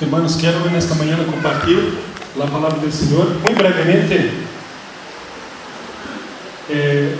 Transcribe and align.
Hermanos, 0.00 0.36
quero 0.36 0.58
nesta 0.70 0.94
manhã 0.94 1.16
compartilhar 1.30 1.92
a 2.40 2.46
palavra 2.46 2.80
do 2.80 2.90
Senhor. 2.90 3.26
Muito 3.26 3.54
brevemente, 3.54 4.32
eh, 6.68 7.14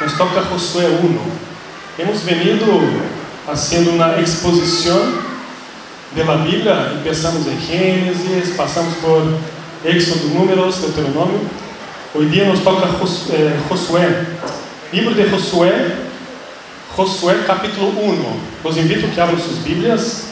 nos 0.00 0.12
toca 0.14 0.42
Josué 0.42 0.88
1. 0.88 2.02
Hemos 2.02 2.22
venido 2.22 2.66
haciendo 3.48 3.90
uma 3.92 4.20
exposição 4.20 5.00
da 6.14 6.36
Bíblia. 6.36 6.98
Começamos 7.02 7.46
em 7.46 7.58
Gênesis, 7.60 8.56
passamos 8.56 8.94
por 8.96 9.38
Éxodo, 9.84 10.28
Números, 10.28 10.78
Deuteronômio. 10.78 11.40
Hoje 12.14 12.28
dia 12.28 12.44
nos 12.44 12.60
toca 12.60 12.88
eh, 12.88 13.58
Josué. 13.68 14.26
Livro 14.92 15.14
de 15.14 15.30
Josué, 15.30 15.96
Josué 16.94 17.42
capítulo 17.46 17.88
1. 17.88 18.68
Os 18.68 18.76
invito 18.76 19.08
que 19.08 19.20
abram 19.20 19.38
suas 19.38 19.58
Bíblias. 19.58 20.31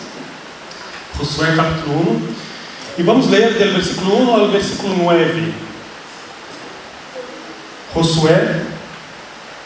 Josué 1.21 1.55
capítulo 1.55 1.98
1. 1.98 2.34
E 2.96 3.02
vamos 3.02 3.29
ler 3.29 3.52
do 3.52 3.73
versículo 3.74 4.23
1 4.23 4.34
ao 4.34 4.48
versículo 4.48 4.97
9. 4.97 5.52
Josué 7.95 8.62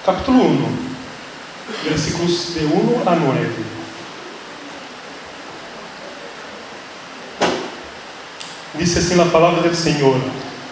capítulo 0.04 0.42
1, 0.42 0.76
versículos 1.84 2.54
de 2.54 2.64
1 2.64 3.02
a 3.06 3.14
9. 3.14 3.48
Dice 8.74 8.98
assim 8.98 9.20
a 9.20 9.26
palavra 9.26 9.68
do 9.68 9.76
Senhor: 9.76 10.20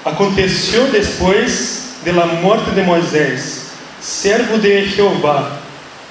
Aconteceu 0.05 0.89
depois 0.91 1.95
de 2.03 2.11
la 2.11 2.27
morte 2.27 2.73
de 2.73 2.83
Moisés, 2.83 3.69
servo 4.01 4.59
de 4.59 4.89
Jeová, 4.89 5.61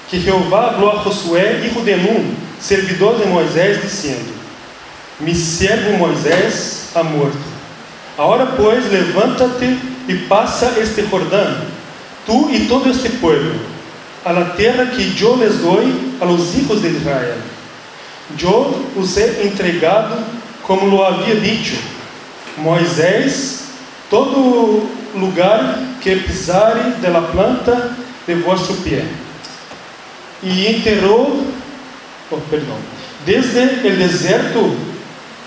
que 0.10 0.18
Jeová 0.18 0.76
falou 0.76 0.92
a 0.92 1.04
Josué, 1.04 1.66
hijo 1.66 1.82
de 1.82 1.98
Nun, 1.98 2.34
servidor 2.58 3.18
de 3.20 3.26
Moisés, 3.26 3.82
dizendo: 3.82 4.31
Mi 5.22 5.36
servo 5.36 5.98
Moisés 5.98 6.90
ha 6.96 7.04
morto. 7.04 7.38
Agora, 8.18 8.48
pois, 8.58 8.92
levanta-te 8.92 9.78
e 10.08 10.16
passa 10.28 10.74
este 10.80 11.04
Jordão, 11.04 11.62
tu 12.26 12.50
e 12.52 12.66
todo 12.66 12.90
este 12.90 13.10
pueblo, 13.10 13.60
a 14.26 14.32
la 14.32 14.46
terra 14.52 14.88
que 14.88 15.14
eu 15.22 15.36
les 15.38 15.60
doy 15.60 16.16
a 16.20 16.26
los 16.26 16.56
hijos 16.56 16.82
de 16.82 16.90
Israel. 16.90 17.38
Eu 18.42 18.86
os 18.96 19.18
he 19.18 19.44
entregado 19.44 20.18
como 20.64 20.88
lo 20.88 21.06
havia 21.06 21.36
dicho. 21.36 21.78
Moisés, 22.58 23.66
todo 24.10 24.90
lugar 25.16 25.80
que 26.02 26.16
pisare 26.16 26.96
de 27.00 27.10
la 27.10 27.22
planta 27.22 27.96
de 28.26 28.36
vosso 28.36 28.74
pé. 28.84 29.06
E 30.44 30.68
enterrou, 30.68 31.46
oh, 32.32 32.38
perdão, 32.50 32.78
desde 33.26 33.88
el 33.88 33.98
deserto 33.98 34.76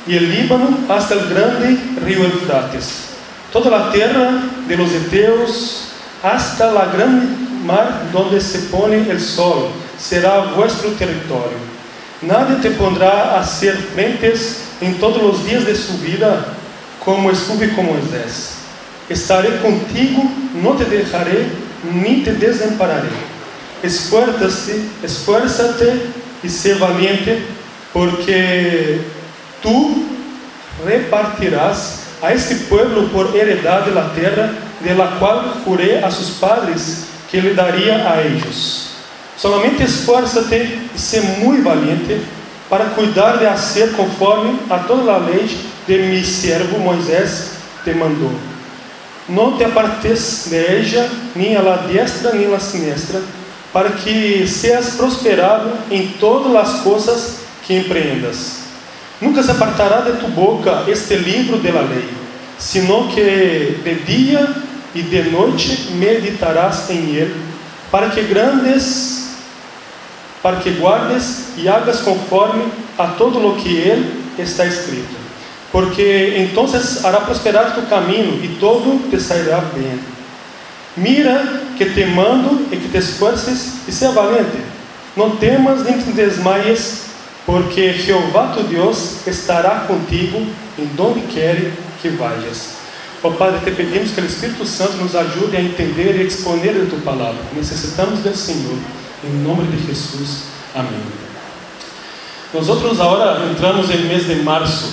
e 0.06 0.16
el 0.16 0.30
Líbano 0.30 0.78
hasta 0.88 1.14
el 1.14 1.28
grande 1.28 1.78
río 2.04 2.24
Eufrates, 2.24 3.10
toda 3.52 3.88
a 3.88 3.92
terra 3.92 4.42
de 4.68 4.76
los 4.76 4.92
Eteos 4.92 5.88
hasta 6.22 6.70
la 6.72 6.86
grande 6.86 7.26
mar 7.64 8.10
donde 8.12 8.40
se 8.40 8.58
pone 8.70 9.08
el 9.08 9.20
sol, 9.20 9.70
será 9.98 10.52
vuestro 10.56 10.90
território. 10.90 11.74
Nadie 12.22 12.56
te 12.56 12.70
pondrá 12.70 13.38
a 13.38 13.44
ser 13.44 13.76
frentes 13.76 14.64
em 14.80 14.94
todos 14.94 15.22
os 15.22 15.44
dias 15.44 15.64
de 15.64 15.74
sua 15.74 15.96
vida, 15.96 16.44
como 17.04 17.30
estuve 17.30 17.68
com 17.68 17.82
Moisés. 17.82 18.54
Estarei 19.08 19.58
contigo, 19.58 20.30
não 20.54 20.76
te 20.76 20.84
deixarei, 20.84 21.46
nem 21.84 22.22
te 22.22 22.30
desampararei. 22.30 23.10
Esfuerza-te, 23.82 24.80
esfuerza-te 25.02 26.00
e 26.42 26.48
sé 26.48 26.74
valiente, 26.74 27.42
porque 27.92 29.00
tu 29.64 30.04
repartirás 30.84 32.04
a 32.22 32.32
este 32.32 32.54
pueblo 32.66 33.08
por 33.08 33.34
heredade 33.34 33.90
la 33.90 34.12
terra, 34.12 34.52
de 34.80 34.94
la 34.94 35.18
qual 35.18 35.62
juré 35.64 36.04
a 36.04 36.10
sus 36.10 36.28
padres 36.38 37.06
que 37.30 37.40
lhe 37.40 37.54
daria 37.54 38.08
a 38.08 38.22
ellos. 38.22 38.90
Esfuerza-te 39.80 40.56
e 40.94 40.98
sé 40.98 41.20
muy 41.40 41.60
valiente 41.60 42.20
para 42.68 42.94
cuidar 42.94 43.38
de 43.38 43.46
hacer 43.48 43.92
conforme 43.92 44.58
a 44.70 44.78
toda 44.78 45.16
a 45.16 45.18
lei 45.18 45.48
de 45.86 45.98
mi 45.98 46.22
servo 46.22 46.78
Moisés 46.78 47.52
te 47.84 47.92
mandou. 47.94 48.32
Não 49.28 49.56
te 49.56 49.64
apartes 49.64 50.48
de 50.50 50.56
ella, 50.56 51.10
nem 51.34 51.56
a 51.56 51.62
la 51.62 51.76
diestra 51.78 52.32
nem 52.32 52.46
a 52.46 52.50
la 52.50 53.22
para 53.72 53.90
que 53.90 54.46
seas 54.46 54.90
prosperado 54.90 55.72
em 55.90 56.08
todas 56.20 56.54
as 56.54 56.80
coisas 56.82 57.38
que 57.66 57.74
empreendas. 57.74 58.63
Nunca 59.24 59.42
se 59.42 59.50
apartará 59.50 60.02
de 60.02 60.12
tu 60.18 60.28
boca 60.28 60.84
este 60.86 61.16
livro 61.16 61.58
de 61.58 61.72
la 61.72 61.80
lei, 61.80 62.04
sino 62.58 63.08
que 63.08 63.80
de 63.82 63.94
dia 64.06 64.46
e 64.94 65.00
de 65.00 65.22
noite 65.30 65.92
meditarás 65.92 66.90
em 66.90 67.16
ele, 67.16 67.34
para 67.90 68.10
que 68.10 68.22
grandes 68.22 69.24
para 70.42 70.58
que 70.58 70.72
guardes 70.72 71.54
e 71.56 71.66
hagas 71.66 72.00
conforme 72.00 72.64
a 72.98 73.06
todo 73.06 73.40
lo 73.40 73.56
que 73.56 73.78
ele 73.78 74.24
está 74.38 74.66
escrito. 74.66 75.16
Porque 75.72 76.34
entonces 76.36 77.02
hará 77.02 77.20
prosperar 77.20 77.74
tu 77.74 77.80
caminho 77.88 78.44
e 78.44 78.48
todo 78.60 79.08
te 79.08 79.18
sairá 79.18 79.62
bem. 79.74 79.98
Mira 80.98 81.62
que 81.78 81.86
te 81.86 82.04
mando 82.04 82.66
e 82.70 82.76
que 82.76 82.88
te 82.88 82.98
esfuerces 82.98 83.72
e 83.88 83.90
seja 83.90 84.12
valente. 84.12 84.58
Não 85.16 85.36
temas 85.36 85.82
nem 85.82 85.98
te 85.98 86.12
desmaies, 86.12 87.04
porque 87.46 87.92
Jeová 87.92 88.52
tu 88.54 88.62
Deus 88.62 89.26
estará 89.26 89.80
contigo 89.86 90.46
em 90.78 90.86
donde 90.94 91.20
quer 91.22 91.72
que 92.00 92.08
vayas. 92.08 92.74
Oh, 93.22 93.30
Padre, 93.30 93.60
te 93.64 93.70
pedimos 93.70 94.10
que 94.10 94.20
o 94.20 94.26
Espírito 94.26 94.66
Santo 94.66 94.98
nos 94.98 95.16
ajude 95.16 95.56
a 95.56 95.60
entender 95.60 96.20
e 96.20 96.26
exponer 96.26 96.76
a 96.76 96.86
tua 96.86 97.00
palavra. 97.00 97.40
Necessitamos 97.54 98.20
do 98.20 98.36
Senhor. 98.36 98.76
Em 99.24 99.32
nome 99.42 99.66
de 99.68 99.86
Jesus. 99.86 100.44
Amém. 100.74 101.00
Nós 102.52 102.68
outros 102.68 103.00
agora 103.00 103.46
entramos 103.50 103.88
no 103.88 103.96
mês 104.06 104.26
de 104.26 104.34
março. 104.36 104.92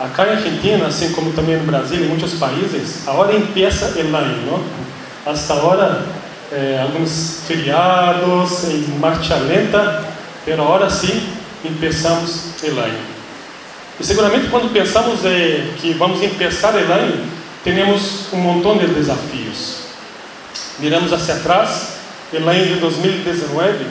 Acá 0.00 0.26
em 0.26 0.30
Argentina, 0.30 0.86
assim 0.86 1.12
como 1.12 1.32
também 1.32 1.56
no 1.58 1.64
Brasil 1.64 2.00
e 2.00 2.04
em 2.04 2.08
muitos 2.08 2.32
países, 2.34 3.06
agora 3.06 3.36
empieza 3.36 3.92
o 3.94 4.16
ano, 4.16 4.46
não? 4.50 4.64
Hasta 5.30 5.52
agora, 5.52 6.06
eh, 6.50 6.80
alguns 6.82 7.42
feriados 7.46 8.64
em 8.64 8.98
marcha 8.98 9.36
lenta, 9.36 10.02
pero 10.46 10.62
agora 10.62 10.88
sim, 10.88 11.33
começamos 11.68 12.54
o 12.62 12.78
ano. 12.78 12.98
E 13.98 14.04
seguramente 14.04 14.48
quando 14.48 14.72
pensamos 14.72 15.24
eh, 15.24 15.68
que 15.80 15.94
vamos 15.94 16.20
o 16.20 16.92
ano, 16.92 17.26
temos 17.62 18.32
um 18.32 18.38
montão 18.38 18.76
de 18.76 18.86
desafios. 18.88 19.84
Miramos 20.78 21.12
hacia 21.12 21.34
atrás 21.34 21.94
el 22.32 22.48
ano 22.48 22.64
de 22.64 22.74
2019, 22.76 23.86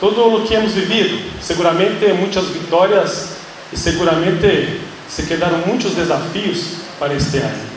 todo 0.00 0.36
o 0.36 0.46
que 0.46 0.54
hemos 0.54 0.72
vivido, 0.72 1.30
seguramente 1.40 2.12
muitas 2.12 2.46
vitórias 2.46 3.30
e 3.72 3.76
seguramente 3.76 4.80
se 5.08 5.22
quedaram 5.22 5.58
muitos 5.66 5.94
desafios 5.94 6.78
para 6.98 7.14
este 7.14 7.38
ano. 7.38 7.68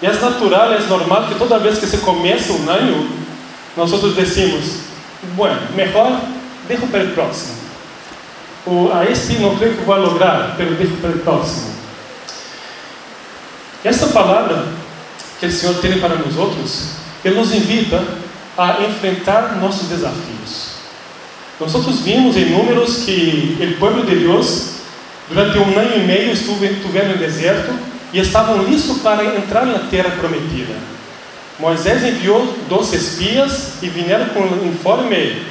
E 0.00 0.06
é 0.06 0.12
natural, 0.12 0.72
é 0.72 0.80
normal 0.80 1.28
que 1.28 1.36
toda 1.36 1.58
vez 1.58 1.78
que 1.78 1.86
se 1.86 1.98
começa 1.98 2.52
um 2.52 2.68
ano, 2.68 3.08
nós 3.76 3.90
decimos, 4.16 4.80
bueno, 5.36 5.60
melhor 5.76 6.20
deixo 6.66 6.86
para 6.88 7.04
o 7.04 7.10
próximo. 7.10 7.61
A 8.64 9.04
este 9.10 9.34
não 9.40 9.56
creio 9.56 9.76
que 9.76 9.84
vou 9.84 9.96
lograr, 9.96 10.54
pero 10.56 10.74
deixo 10.74 10.94
para 11.00 11.10
o 11.10 11.18
próximo. 11.18 11.72
Essa 13.84 14.06
palavra 14.08 14.66
que 15.40 15.46
o 15.46 15.52
Senhor 15.52 15.74
tem 15.80 15.98
para 15.98 16.14
nós 16.14 16.36
outros, 16.36 16.90
Ele 17.24 17.34
nos 17.34 17.52
invita 17.52 18.04
a 18.56 18.82
enfrentar 18.82 19.56
nossos 19.60 19.88
desafios. 19.88 20.72
Nós 21.58 21.72
vimos 22.00 22.36
em 22.36 22.50
números 22.50 22.98
que 23.04 23.56
o 23.60 23.80
povo 23.80 24.06
de 24.06 24.16
Deus, 24.16 24.74
durante 25.28 25.58
um 25.58 25.78
ano 25.78 25.96
e 25.96 26.06
meio, 26.06 26.32
estiveram 26.32 27.10
no 27.10 27.18
deserto 27.18 27.72
e 28.12 28.20
estavam 28.20 28.62
listos 28.62 28.98
para 28.98 29.24
entrar 29.36 29.66
na 29.66 29.80
terra 29.90 30.10
prometida. 30.10 30.74
Moisés 31.58 32.04
enviou 32.04 32.56
dois 32.68 32.92
espias 32.92 33.82
e 33.82 33.88
vieram 33.88 34.26
com 34.26 34.40
um 34.40 34.68
informe, 34.68 35.42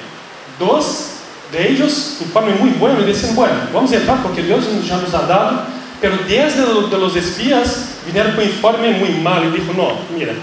dois 1.51 1.77
deles, 1.77 2.21
informe 2.21 2.53
muito 2.53 2.79
bom, 2.79 2.89
e 2.99 3.05
disseram: 3.05 3.35
Bueno, 3.35 3.67
vamos 3.71 3.91
entrar 3.91 4.21
porque 4.21 4.41
Deus 4.41 4.65
já 4.85 4.97
nos 4.97 5.13
ha 5.13 5.21
dado. 5.21 5.81
Pero 5.99 6.17
dez 6.23 6.55
de 6.55 6.95
los 6.95 7.15
espias 7.15 7.89
vieram 8.11 8.31
com 8.31 8.41
um 8.41 8.45
informe 8.45 8.91
muito 8.93 9.21
mal 9.21 9.43
e 9.45 9.51
dijo: 9.51 9.73
Não, 9.73 9.99
mira, 10.09 10.35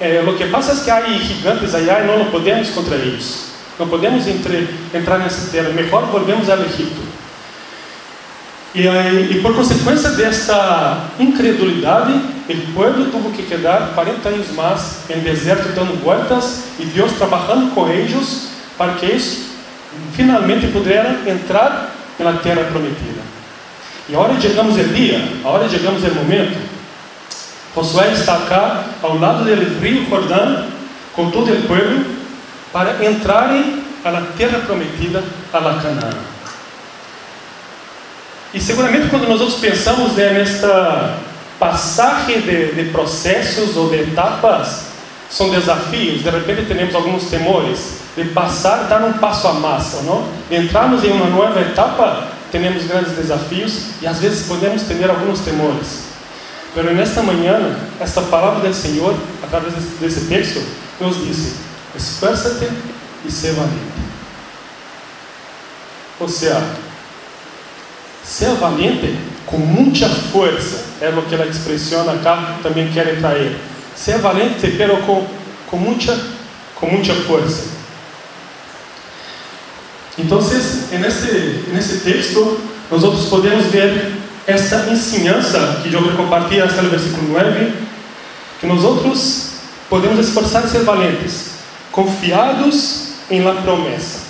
eh, 0.00 0.22
lo 0.24 0.36
que 0.36 0.46
pasa 0.46 0.72
es 0.72 0.80
que 0.80 0.90
hay 0.90 1.18
gigantes 1.20 1.74
allá 1.74 2.02
y 2.02 2.06
no 2.06 2.16
lo 2.16 2.30
podemos 2.30 2.70
contra 2.70 2.96
ellos. 2.96 3.52
No 3.78 3.86
podemos 3.86 4.26
entre, 4.26 4.68
entrar 4.92 5.18
nessa 5.18 5.50
terra. 5.50 5.70
Mejor 5.70 6.06
volvemos 6.06 6.48
ao 6.48 6.58
Egito. 6.62 7.12
E, 8.74 9.38
por 9.42 9.54
consequência 9.54 10.10
desta 10.10 11.10
incredulidade, 11.20 12.12
o 12.48 12.72
povo 12.72 13.30
teve 13.30 13.36
que 13.36 13.42
quedar 13.42 13.92
40 13.94 14.28
anos 14.30 14.50
mais 14.52 15.10
em 15.10 15.20
deserto 15.20 15.74
dando 15.74 16.02
voltas 16.02 16.64
e 16.78 16.86
Deus 16.86 17.12
trabalhando 17.12 17.74
com 17.74 17.86
eles 17.88 18.48
para 18.78 18.94
que 18.94 19.04
eles 19.04 19.51
finalmente 20.14 20.66
pudessem 20.68 21.32
entrar 21.32 21.90
na 22.18 22.34
terra 22.34 22.64
prometida. 22.64 23.22
E 24.08 24.14
a 24.14 24.18
hora 24.18 24.40
chegamos 24.40 24.76
o 24.76 24.84
dia, 24.84 25.20
a 25.44 25.48
hora 25.48 25.68
chegamos 25.68 26.02
o 26.02 26.14
momento, 26.14 26.58
Josué 27.74 28.12
está 28.12 28.36
cá 28.48 28.84
ao 29.02 29.18
lado 29.18 29.44
do 29.44 29.80
rio 29.80 30.06
Jordão, 30.08 30.66
com 31.14 31.30
todo 31.30 31.50
o 31.50 31.62
povo, 31.62 32.04
para 32.72 33.04
entrarem 33.04 33.82
à 34.04 34.20
terra 34.36 34.58
prometida, 34.60 35.24
a 35.52 35.58
Canaã. 35.60 36.10
E 38.52 38.60
seguramente 38.60 39.08
quando 39.08 39.26
nós 39.26 39.54
pensamos 39.54 40.12
né, 40.12 40.30
nesta 40.30 41.16
passagem 41.58 42.42
de, 42.42 42.72
de 42.72 42.90
processos 42.90 43.76
ou 43.76 43.88
de 43.88 44.00
etapas, 44.00 44.88
são 45.30 45.50
desafios, 45.50 46.22
de 46.22 46.28
repente 46.28 46.66
temos 46.66 46.94
alguns 46.94 47.24
temores 47.30 48.01
de 48.16 48.24
passar, 48.26 48.84
dar 48.88 49.02
um 49.02 49.14
passo 49.14 49.48
a 49.48 49.54
mais, 49.54 50.02
não? 50.04 50.28
De 50.48 50.56
entrarmos 50.56 51.02
em 51.04 51.12
uma 51.12 51.26
nova 51.26 51.60
etapa, 51.60 52.28
temos 52.50 52.84
grandes 52.84 53.12
desafios 53.12 53.92
e 54.02 54.06
às 54.06 54.18
vezes 54.18 54.46
podemos 54.46 54.82
ter 54.82 55.08
alguns 55.08 55.40
temores. 55.40 56.12
Mas 56.74 56.84
nesta 56.96 57.22
manhã, 57.22 57.76
esta 58.00 58.22
palavra 58.22 58.68
do 58.68 58.74
Senhor, 58.74 59.14
através 59.42 59.74
desse 60.00 60.26
texto, 60.26 60.62
nos 61.00 61.16
diz: 61.24 61.54
esforça-te 61.94 62.68
e 63.26 63.30
ser 63.30 63.52
valente. 63.52 63.92
Ou 66.20 66.28
seja, 66.28 66.62
ser 68.22 68.50
valente 68.54 69.18
com 69.46 69.58
muita 69.58 70.08
força, 70.08 70.84
é 71.00 71.08
o 71.08 71.22
que 71.22 71.34
ela 71.34 71.46
expressiona 71.46 72.12
acá, 72.12 72.56
também 72.62 72.90
quer 72.90 73.18
trazer. 73.18 73.56
Ser 73.94 74.18
valente, 74.18 74.74
pero 74.78 74.96
com, 74.98 75.26
com, 75.66 75.76
muita, 75.76 76.18
com 76.74 76.86
muita 76.86 77.14
força. 77.14 77.81
Então, 80.18 80.40
nesse, 80.40 80.94
nesse 81.72 82.00
texto, 82.00 82.60
nós 82.90 83.02
outros 83.02 83.26
podemos 83.28 83.66
ver 83.66 84.12
essa 84.46 84.88
ensinança 84.90 85.80
que 85.82 85.92
eu 85.92 86.16
compartilho 86.16 86.64
até 86.64 86.82
o 86.82 86.90
versículo 86.90 87.32
9, 87.32 87.72
que 88.60 88.66
nós 88.66 88.84
outros 88.84 89.52
podemos 89.88 90.18
esforçar 90.26 90.66
ser 90.68 90.80
valentes, 90.80 91.52
confiados 91.90 93.12
em 93.30 93.42
la 93.42 93.54
promessa, 93.62 94.20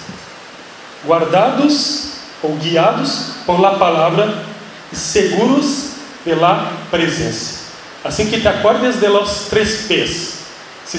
guardados 1.04 2.12
ou 2.42 2.56
guiados 2.56 3.32
por 3.44 3.60
la 3.60 3.78
palavra 3.78 4.44
e 4.92 4.96
seguros 4.96 5.92
de 6.24 6.34
la 6.34 6.72
presença. 6.90 7.62
Assim 8.04 8.26
que 8.26 8.40
te 8.40 8.48
acordes 8.48 8.96
de 9.00 9.08
los 9.08 9.46
três 9.48 9.86
P's. 9.86 10.41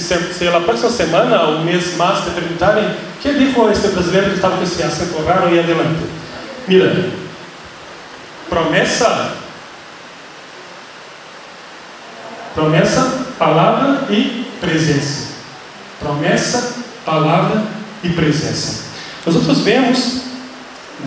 se 0.00 0.48
a 0.48 0.60
próxima 0.60 0.90
semana 0.90 1.40
ou 1.42 1.58
um 1.58 1.64
mês 1.64 1.96
mais 1.96 2.24
te 2.24 2.30
perguntarem 2.30 2.96
que 3.22 3.32
dijo 3.32 3.70
este 3.70 3.86
brasileiro 3.86 4.30
que 4.30 4.34
estava 4.34 4.56
com 4.56 4.64
esse 4.64 4.82
acento 4.82 5.22
raro 5.22 5.54
e 5.54 5.60
adelante. 5.60 6.02
Mira, 6.66 7.10
promessa, 8.50 9.34
promessa, 12.56 13.24
palavra 13.38 14.08
e 14.10 14.50
presença. 14.60 15.28
Promessa, 16.00 16.74
palavra 17.06 17.62
e 18.02 18.08
presença. 18.08 18.86
Nós 19.24 19.36
outros 19.36 19.60
vemos 19.60 20.22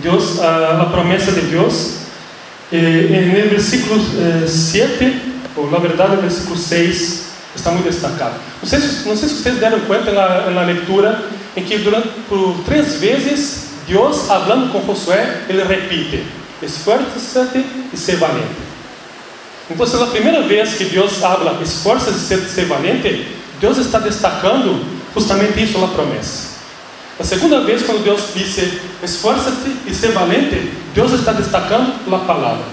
Deus, 0.00 0.40
a, 0.40 0.80
a 0.80 0.86
promessa 0.86 1.30
de 1.32 1.42
Deus 1.42 1.92
eh, 2.72 3.42
no 3.44 3.50
versículo 3.50 4.00
eh, 4.18 4.46
7, 4.46 5.22
ou 5.56 5.70
na 5.70 5.78
verdade 5.78 6.16
no 6.16 6.22
versículo 6.22 6.56
6, 6.56 7.27
está 7.58 7.70
muito 7.70 7.84
destacado. 7.84 8.34
Não 8.62 8.68
sei, 8.68 8.80
se, 8.80 9.08
não 9.08 9.16
sei 9.16 9.28
se 9.28 9.34
vocês 9.36 9.58
deram 9.58 9.80
conta 9.80 10.10
na, 10.12 10.50
na 10.50 10.62
leitura 10.62 11.22
em 11.56 11.64
que 11.64 11.78
durante 11.78 12.08
por 12.28 12.56
três 12.64 12.94
vezes 12.94 13.68
Deus 13.86 14.26
falando 14.26 14.70
com 14.72 14.84
Josué, 14.86 15.42
ele 15.48 15.62
repite: 15.64 16.24
esforça-te 16.62 17.64
e 17.92 17.96
ser 17.96 18.16
valente. 18.16 18.68
Então, 19.70 19.86
se 19.86 19.96
é 19.96 20.02
a 20.02 20.06
primeira 20.06 20.42
vez 20.42 20.74
que 20.74 20.84
Deus 20.84 21.18
fala 21.18 21.60
esforça-te 21.62 22.16
e 22.16 22.48
ser, 22.48 22.64
valente, 22.64 23.28
Deus 23.60 23.76
está 23.76 23.98
destacando 23.98 24.82
justamente 25.14 25.62
isso 25.62 25.78
na 25.78 25.88
promessa. 25.88 26.58
A 27.20 27.24
segunda 27.24 27.60
vez, 27.62 27.82
quando 27.82 28.02
Deus 28.02 28.30
disse 28.34 28.80
esforça-te 29.02 29.76
e 29.86 29.94
ser 29.94 30.12
valente, 30.12 30.72
Deus 30.94 31.12
está 31.12 31.32
destacando 31.32 31.92
a 32.14 32.18
palavra. 32.20 32.64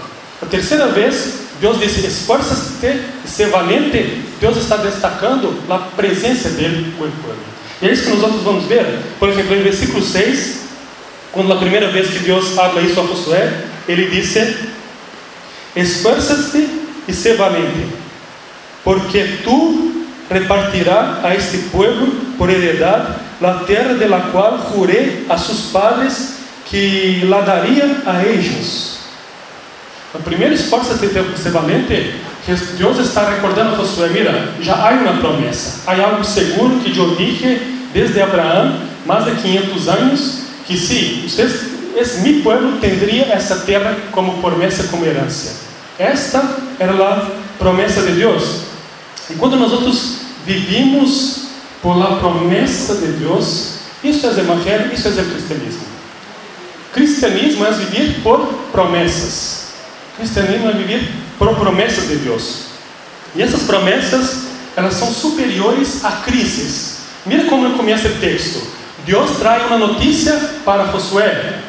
A 0.42 0.46
terceira 0.46 0.88
vez, 0.88 1.40
Deus 1.60 1.80
disse 1.80 2.06
esforça-te 2.06 3.02
e 3.26 3.28
ser 3.28 3.50
valente, 3.50 4.22
Deus 4.46 4.58
está 4.58 4.78
destacando 4.78 5.60
a 5.68 5.80
presença 5.96 6.50
dele 6.50 6.94
com 7.00 7.06
o 7.06 7.12
povo. 7.12 7.36
E 7.82 7.88
é 7.88 7.92
isso 7.92 8.04
que 8.04 8.16
nós 8.16 8.44
vamos 8.44 8.66
ver, 8.66 8.86
por 9.18 9.28
exemplo, 9.28 9.56
em 9.56 9.64
versículo 9.64 10.06
6, 10.06 10.66
quando 11.32 11.52
a 11.52 11.56
primeira 11.56 11.88
vez 11.88 12.10
que 12.12 12.20
Deus 12.20 12.50
fala 12.50 12.80
isso 12.84 13.00
a 13.00 13.04
Josué, 13.08 13.52
ele 13.88 14.08
disse: 14.08 14.56
Esforça-te 15.76 16.70
e 17.08 17.14
ser 17.14 17.38
valente, 17.38 17.88
porque 18.84 19.40
tu 19.44 20.06
repartirás 20.30 21.26
a 21.26 21.34
este 21.34 21.58
povo 21.70 22.06
por 22.38 22.52
heredade 22.52 23.16
la 23.42 23.66
terra 23.66 23.96
de 23.96 24.08
la 24.08 24.30
qual 24.32 24.60
jurei 24.72 25.26
a 25.28 25.40
sus 25.40 25.72
padres 25.72 26.36
que 26.70 27.26
la 27.26 27.42
daria 27.42 28.04
a 28.06 28.24
ellos. 28.24 29.00
O 30.14 30.20
primeiro 30.20 30.54
esforço-te 30.54 31.08
de 31.08 31.38
ser 31.40 31.52
valente, 31.52 31.86
que 31.88 32.35
Deus 32.78 33.00
está 33.00 33.28
recordando 33.28 33.74
a 33.74 33.78
Josué, 33.78 34.10
mira, 34.10 34.54
já 34.62 34.76
há 34.76 34.92
uma 34.92 35.18
promessa, 35.18 35.82
há 35.88 36.00
algo 36.00 36.24
seguro 36.24 36.80
que 36.80 36.92
dije 36.92 37.76
desde 37.92 38.22
Abraão, 38.22 38.82
mais 39.06 39.26
de 39.26 39.32
500 39.42 39.88
anos, 39.88 40.42
que 40.68 40.78
se 40.78 41.24
vocês, 41.28 41.72
esse 41.96 42.20
meu 42.22 42.44
povo 42.44 42.78
teria 42.80 43.26
essa 43.34 43.58
terra 43.58 43.98
como 44.12 44.42
promessa, 44.42 44.84
como 44.86 45.06
herança. 45.06 45.64
Esta 45.98 46.58
era 46.78 46.92
a 46.92 47.32
promessa 47.58 48.02
de 48.02 48.12
Deus. 48.12 48.62
E 49.30 49.34
quando 49.36 49.56
nós 49.56 49.72
outros 49.72 50.18
vivimos 50.46 51.46
por 51.82 51.98
la 51.98 52.18
promessa 52.18 52.96
de 52.96 53.08
Deus, 53.14 53.76
isso 54.04 54.28
é 54.28 54.30
o 54.30 54.40
evangelho, 54.40 54.94
isso 54.94 55.08
é 55.08 55.12
cristianismo. 55.12 55.86
Cristianismo 56.94 57.66
é 57.66 57.72
viver 57.72 58.22
por 58.22 58.40
promessas. 58.72 59.65
É 60.18 60.72
viver 60.74 61.12
por 61.38 61.54
promessas 61.56 62.08
de 62.08 62.16
Deus. 62.18 62.66
E 63.36 63.42
essas 63.42 63.64
promessas, 63.64 64.46
elas 64.76 64.94
são 64.94 65.12
superiores 65.12 66.04
a 66.06 66.12
crises. 66.24 67.00
Mira 67.26 67.46
como 67.46 67.78
começa 67.78 68.08
o 68.08 68.16
texto. 68.20 68.66
Deus 69.06 69.38
traz 69.38 69.66
uma 69.68 69.78
notícia 69.78 70.34
para 70.64 70.86
Josué, 70.86 71.60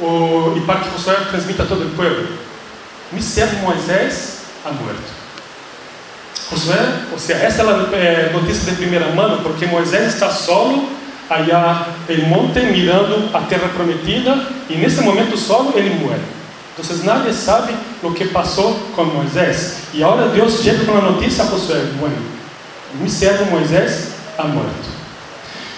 e 0.00 0.60
para 0.60 0.80
que 0.80 0.90
Josué 0.90 1.14
transmita 1.30 1.62
a 1.62 1.66
todo 1.66 1.86
o 1.86 1.90
povo. 1.90 2.26
Me 3.12 3.22
serve 3.22 3.56
Moisés 3.56 4.38
a 4.64 4.70
morto. 4.70 5.16
Josué, 6.50 6.78
ou 7.12 7.18
seja, 7.18 7.40
essa 7.40 7.62
é 7.62 8.30
a 8.30 8.32
notícia 8.32 8.70
de 8.70 8.76
primeira 8.76 9.08
mão, 9.10 9.42
porque 9.42 9.66
Moisés 9.66 10.14
está 10.14 10.30
solo 10.30 10.88
allá 11.28 11.88
no 12.08 12.26
monte 12.26 12.60
mirando 12.60 13.34
a 13.34 13.40
terra 13.40 13.68
prometida 13.74 14.46
e 14.70 14.76
nesse 14.76 15.00
momento 15.00 15.36
solo 15.36 15.72
ele 15.76 15.90
morre. 15.90 16.35
Então 16.78 16.96
nadie 17.04 17.32
sabe 17.32 17.74
o 18.02 18.12
que 18.12 18.26
passou 18.26 18.74
com 18.94 19.04
Moisés. 19.04 19.78
E 19.94 20.04
agora 20.04 20.28
Deus 20.28 20.60
chega 20.60 20.84
com 20.84 20.98
a 20.98 21.00
notícia 21.00 21.44
a 21.44 21.46
Josué: 21.46 21.80
bueno, 21.98 22.16
me 22.94 23.08
servo 23.08 23.46
Moisés 23.46 24.08
ha 24.36 24.44
morto. 24.44 24.96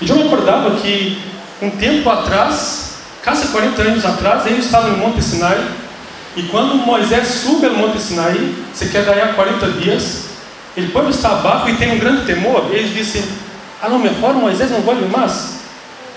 E 0.01 0.09
eu 0.09 0.17
me 0.17 0.25
acordava 0.25 0.73
que 0.77 1.23
um 1.63 1.71
tempo 1.71 2.11
atrás, 2.11 2.97
quase 3.23 3.47
40 3.49 3.83
anos 3.83 4.05
atrás, 4.05 4.45
eles 4.47 4.65
estavam 4.65 4.91
no 4.91 4.99
Monte 4.99 5.23
Sinai. 5.23 5.69
E 6.37 6.43
quando 6.45 6.75
Moisés 6.75 7.29
sube 7.29 7.67
ao 7.67 7.75
Monte 7.75 8.01
Sinai, 8.01 8.55
se 8.75 8.89
quer 8.89 9.05
ganhar 9.05 9.35
40 9.35 9.67
dias, 9.73 10.25
ele 10.77 10.89
povo 10.89 11.11
está 11.11 11.31
abaixo 11.31 11.69
e 11.69 11.77
tem 11.77 11.93
um 11.93 11.99
grande 11.99 12.27
temor. 12.27 12.71
Eles 12.73 12.93
dizem: 12.93 13.25
A 13.81 13.87
lo 13.87 14.01
mejor 14.01 14.35
Moisés 14.35 14.71
não 14.73 14.81
volve 14.81 15.07
mais. 15.07 15.58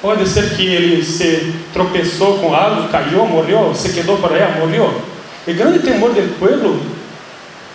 Pode 0.01 0.27
ser 0.27 0.55
que 0.55 0.65
ele 0.65 1.03
se 1.03 1.53
tropeçou 1.71 2.39
com 2.39 2.55
algo, 2.55 2.89
caiu, 2.89 3.25
morreu, 3.25 3.73
se 3.75 3.89
quedou 3.89 4.17
por 4.17 4.33
aí, 4.33 4.59
morreu. 4.59 5.01
O 5.47 5.53
grande 5.53 5.79
temor 5.79 6.11
do 6.11 6.39
povo, 6.39 6.79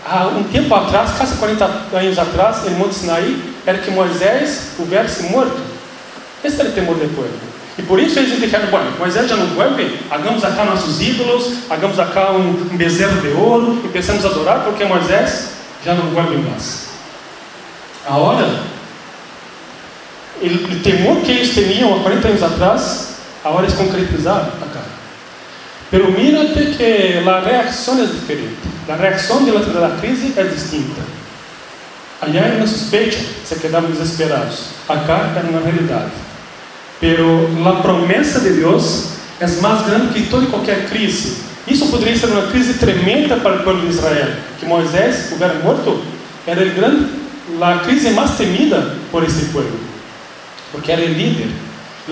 há 0.04 0.26
um 0.26 0.42
tempo 0.44 0.74
atrás, 0.74 1.12
quase 1.12 1.36
40 1.36 1.64
anos 1.92 2.18
atrás, 2.18 2.66
em 2.66 2.70
Monte 2.70 2.96
Sinai, 2.96 3.36
era 3.64 3.78
que 3.78 3.92
Moisés 3.92 4.72
houvesse 4.78 5.24
morto. 5.24 5.56
Esse 6.42 6.60
era 6.60 6.70
o 6.70 6.72
temor 6.72 6.96
do 6.96 7.14
povo. 7.14 7.56
E 7.78 7.82
por 7.82 8.00
isso 8.00 8.18
eles 8.18 8.40
disseram, 8.40 8.70
bom, 8.70 8.80
Moisés 8.98 9.28
já 9.28 9.36
não 9.36 9.46
vuelve, 9.48 10.00
hagamos 10.10 10.42
acá 10.44 10.64
nossos 10.64 11.00
ídolos, 11.00 11.70
hagamos 11.70 12.00
acá 12.00 12.32
um, 12.32 12.50
um 12.72 12.76
bezerro 12.76 13.20
de 13.20 13.28
ouro 13.28 13.82
e 13.84 13.88
pensamos 13.88 14.24
adorar, 14.24 14.64
porque 14.64 14.84
Moisés 14.84 15.50
já 15.84 15.94
não 15.94 16.10
vuelve 16.10 16.38
mais. 16.38 16.88
Agora, 18.06 18.62
o 20.42 20.80
temor 20.80 21.22
que 21.22 21.32
eles 21.32 21.54
tinham 21.54 21.96
há 21.96 22.00
40 22.00 22.28
anos 22.28 22.42
atrás, 22.42 23.08
agora 23.44 23.66
é 23.66 23.70
concretizado 23.70 24.52
acá. 24.62 24.82
Pero 25.90 26.10
mírate 26.12 26.76
que 26.76 27.28
a 27.28 27.40
reação 27.40 28.02
é 28.02 28.06
diferente. 28.06 28.56
A 28.88 28.96
reação 28.96 29.44
da 29.44 29.96
crise 30.00 30.32
é 30.36 30.42
distinta. 30.42 31.02
Allá 32.20 32.40
era 32.40 32.56
uma 32.56 32.66
suspeita, 32.66 33.16
se 33.44 33.56
quedavam 33.56 33.90
desesperados. 33.90 34.70
Acá 34.88 35.32
era 35.36 35.46
uma 35.48 35.60
realidade. 35.60 36.10
Pero 36.98 37.48
a 37.66 37.82
promessa 37.82 38.40
de 38.40 38.50
Deus 38.54 39.16
é 39.38 39.46
mais 39.60 39.86
grande 39.86 40.14
que 40.14 40.28
toda 40.28 40.44
e 40.44 40.48
qualquer 40.48 40.88
crise. 40.88 41.44
Isso 41.68 41.88
poderia 41.88 42.16
ser 42.16 42.26
uma 42.26 42.46
crise 42.46 42.74
tremenda 42.74 43.36
para 43.36 43.56
o 43.56 43.64
povo 43.64 43.80
de 43.80 43.88
Israel, 43.88 44.28
que 44.58 44.64
Moisés 44.64 45.32
houvera 45.32 45.54
morto, 45.54 46.00
era 46.46 46.64
o 46.64 46.70
grande, 46.70 47.06
a 47.60 47.78
crise 47.80 48.10
mais 48.10 48.36
temida 48.36 48.94
por 49.10 49.24
esse 49.24 49.46
povo, 49.46 49.76
porque 50.72 50.92
era 50.92 51.02
o 51.02 51.08
líder. 51.08 51.48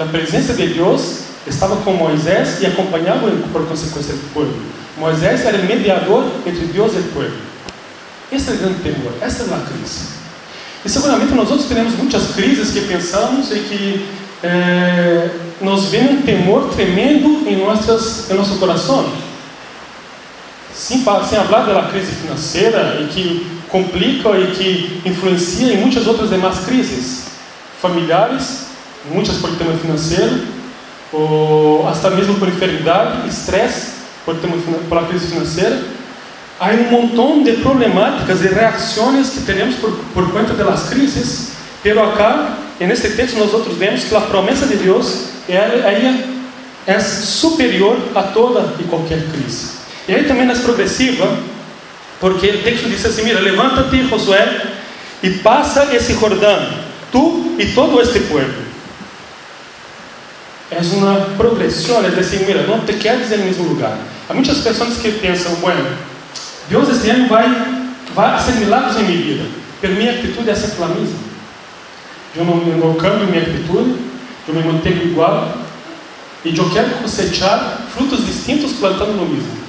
A 0.01 0.05
presença 0.07 0.55
de 0.55 0.67
Deus 0.69 1.25
estava 1.47 1.77
com 1.77 1.93
Moisés 1.93 2.61
e 2.61 2.67
acompanhava 2.67 3.31
por 3.53 3.67
consequência 3.67 4.15
do 4.15 4.33
povo. 4.33 4.55
Moisés 4.97 5.45
era 5.45 5.59
o 5.59 5.65
mediador 5.65 6.25
entre 6.47 6.67
Deus 6.67 6.93
e 6.95 6.99
o 6.99 7.03
povo. 7.05 7.37
Esse 8.33 8.51
é 8.51 8.55
o 8.55 8.57
grande 8.57 8.81
temor, 8.81 9.13
essa 9.21 9.43
é 9.43 9.55
a 9.55 9.59
crise. 9.61 10.15
E 10.85 10.89
seguramente 10.89 11.33
nós 11.33 11.51
outros 11.51 11.69
temos 11.69 11.95
muitas 11.95 12.35
crises 12.35 12.71
que 12.71 12.83
pensamos 12.83 13.51
e 13.51 13.61
que 13.61 14.07
é, 14.43 15.31
nos 15.61 15.87
vem 15.87 16.11
um 16.11 16.23
temor 16.23 16.71
tremendo 16.75 17.49
em, 17.49 17.57
nossas, 17.57 18.31
em 18.31 18.35
nosso 18.35 18.59
coração. 18.59 19.11
Sem, 20.75 20.99
sem 20.99 21.05
falar 21.05 21.65
da 21.65 21.89
crise 21.89 22.13
financeira 22.13 22.99
e 23.01 23.07
que 23.07 23.47
complica 23.69 24.29
e 24.31 24.51
que 24.53 25.09
influencia 25.09 25.73
em 25.73 25.79
muitas 25.79 26.07
outras 26.07 26.31
demais 26.31 26.59
crises 26.61 27.34
familiares, 27.85 28.69
muitas 29.11 29.37
por 29.37 29.51
tema 29.57 29.75
financeiro, 29.75 30.41
ou 31.13 31.87
até 31.87 32.09
mesmo 32.09 32.37
por 32.37 32.49
enfermidade, 32.49 33.29
estresse 33.29 33.93
por 34.25 34.35
tema 34.37 34.57
pela 34.89 35.05
crise 35.05 35.27
financeira. 35.27 35.79
Há 36.59 36.71
um 36.71 36.91
montão 36.91 37.43
de 37.43 37.53
problemáticas 37.55 38.43
e 38.43 38.47
reações 38.47 39.31
que 39.31 39.41
temos 39.41 39.75
por, 39.77 39.93
por 40.15 40.33
conta 40.33 40.55
das 40.55 40.89
crises, 40.89 41.53
pero 41.83 42.03
acá 42.03 42.57
e 42.81 42.87
nesse 42.87 43.11
texto 43.11 43.37
nós 43.37 43.53
outros 43.53 43.77
vemos 43.77 44.05
que 44.05 44.17
a 44.17 44.21
promessa 44.23 44.67
de 44.67 44.77
Deus 44.77 45.27
é, 45.47 46.25
é 46.87 46.99
superior 47.01 47.99
a 48.15 48.23
toda 48.23 48.75
e 48.81 48.85
qualquer 48.85 49.23
crise. 49.31 49.73
E 50.09 50.15
aí 50.15 50.25
também 50.25 50.51
é 50.51 50.55
progressiva, 50.55 51.39
porque 52.19 52.47
o 52.49 52.63
texto 52.63 52.89
diz 52.89 53.05
assim: 53.05 53.25
Mira, 53.25 53.41
levanta-te, 53.41 54.09
Josué, 54.09 54.73
e 55.23 55.31
passa 55.31 55.95
esse 55.95 56.15
Jordão, 56.15 56.84
tu 57.15 57.55
e 57.59 57.67
todo 57.67 58.01
este 58.01 58.19
povo. 58.21 58.65
É 60.71 60.81
uma 60.97 61.21
progressão, 61.37 62.05
é 62.05 62.11
dizer, 62.11 62.45
mira, 62.45 62.67
não 62.67 62.81
te 62.81 62.95
quedes 62.95 63.31
no 63.31 63.45
mesmo 63.45 63.69
lugar. 63.69 63.97
Há 64.29 64.35
muitas 64.35 64.59
pessoas 64.59 64.97
que 64.99 65.13
pensam, 65.13 65.55
bueno, 65.57 65.87
Deus 66.69 66.89
este 66.89 67.11
ano 67.11 67.29
vai, 67.29 67.49
vai 68.15 68.37
fazer 68.39 68.59
milagres 68.59 68.99
em 68.99 69.05
minha 69.05 69.23
vida, 69.23 69.45
mas 69.81 69.91
minha 69.93 70.11
atitude 70.11 70.51
é 70.51 70.55
sempre 70.55 70.83
a 70.83 70.89
mesma 70.89 71.35
eu 72.37 72.45
não, 72.45 72.57
eu 72.67 72.95
cambio 72.95 73.27
minha 73.29 73.43
atitude, 73.43 73.97
eu 74.49 74.55
me 74.55 74.63
mantenho 74.63 75.05
igual 75.05 75.57
e 76.45 76.57
eu 76.57 76.71
quero 76.71 76.91
cosechar 76.97 77.81
frutos 77.95 78.27
distintos 78.27 78.73
plantando 78.73 79.13
no 79.13 79.27
mesmo. 79.27 79.65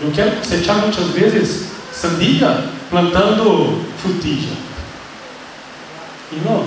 Eu 0.00 0.10
quero 0.12 0.36
cosechar 0.36 0.76
muitas 0.76 1.06
vezes 1.08 1.66
sandia 1.92 2.64
plantando 2.90 3.80
frutilla. 4.00 4.56
Não. 6.44 6.64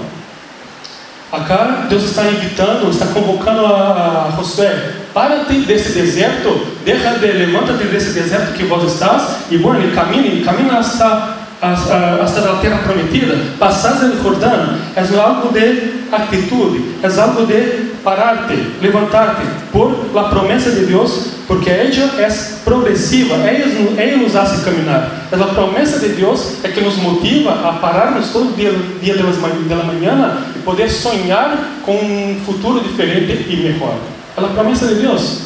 Acá 1.32 1.88
Deus 1.90 2.04
está 2.04 2.24
invitando, 2.28 2.90
está 2.90 3.08
convocando 3.08 3.66
a, 3.66 4.30
a 4.30 4.36
Josué, 4.38 4.94
para-te 5.14 5.60
desse 5.60 5.92
deserto, 5.92 6.68
de, 6.86 6.94
levanta-te 7.34 7.86
desse 7.86 8.12
deserto 8.12 8.54
que 8.54 8.64
vós 8.64 8.94
estás, 8.94 9.52
e 9.52 9.58
bueno, 9.58 9.94
camine, 9.94 10.44
camina 10.44 10.80
hasta 10.80 11.46
hasta 11.62 12.42
la 12.42 12.60
terra 12.62 12.80
prometida, 12.84 13.38
passar 13.58 13.96
o 14.04 14.22
Jordão. 14.22 14.78
É 14.96 15.20
algo 15.20 15.52
de 15.52 15.94
atitude, 16.12 16.96
é 17.02 17.22
algo 17.22 17.46
de 17.46 17.85
parar-te, 18.06 18.56
levantar-te 18.82 19.42
por 19.72 20.14
la 20.14 20.30
promessa 20.30 20.70
de 20.70 20.86
Deus, 20.86 21.32
porque 21.48 21.70
ela 21.70 22.22
é 22.22 22.30
progressiva, 22.64 23.36
ela, 23.36 24.18
nos 24.18 24.36
hace 24.36 24.64
caminhar. 24.64 25.28
É 25.32 25.36
a 25.36 25.48
promessa 25.48 26.00
de 26.00 26.10
Deus 26.10 26.64
é 26.64 26.70
que 26.70 26.80
nos 26.80 26.98
motiva 26.98 27.68
a 27.68 27.74
pararmos 27.74 28.30
todo 28.30 28.56
dia, 28.56 28.72
dia 29.02 29.18
da 29.18 29.84
manhã 29.84 30.38
e 30.56 30.60
poder 30.60 30.88
sonhar 30.88 31.58
com 31.84 31.96
um 31.96 32.40
futuro 32.46 32.80
diferente 32.82 33.48
e 33.50 33.56
melhor. 33.58 33.98
É 34.38 34.42
a 34.42 34.48
promessa 34.48 34.88
de 34.88 34.96
Deus 34.96 35.40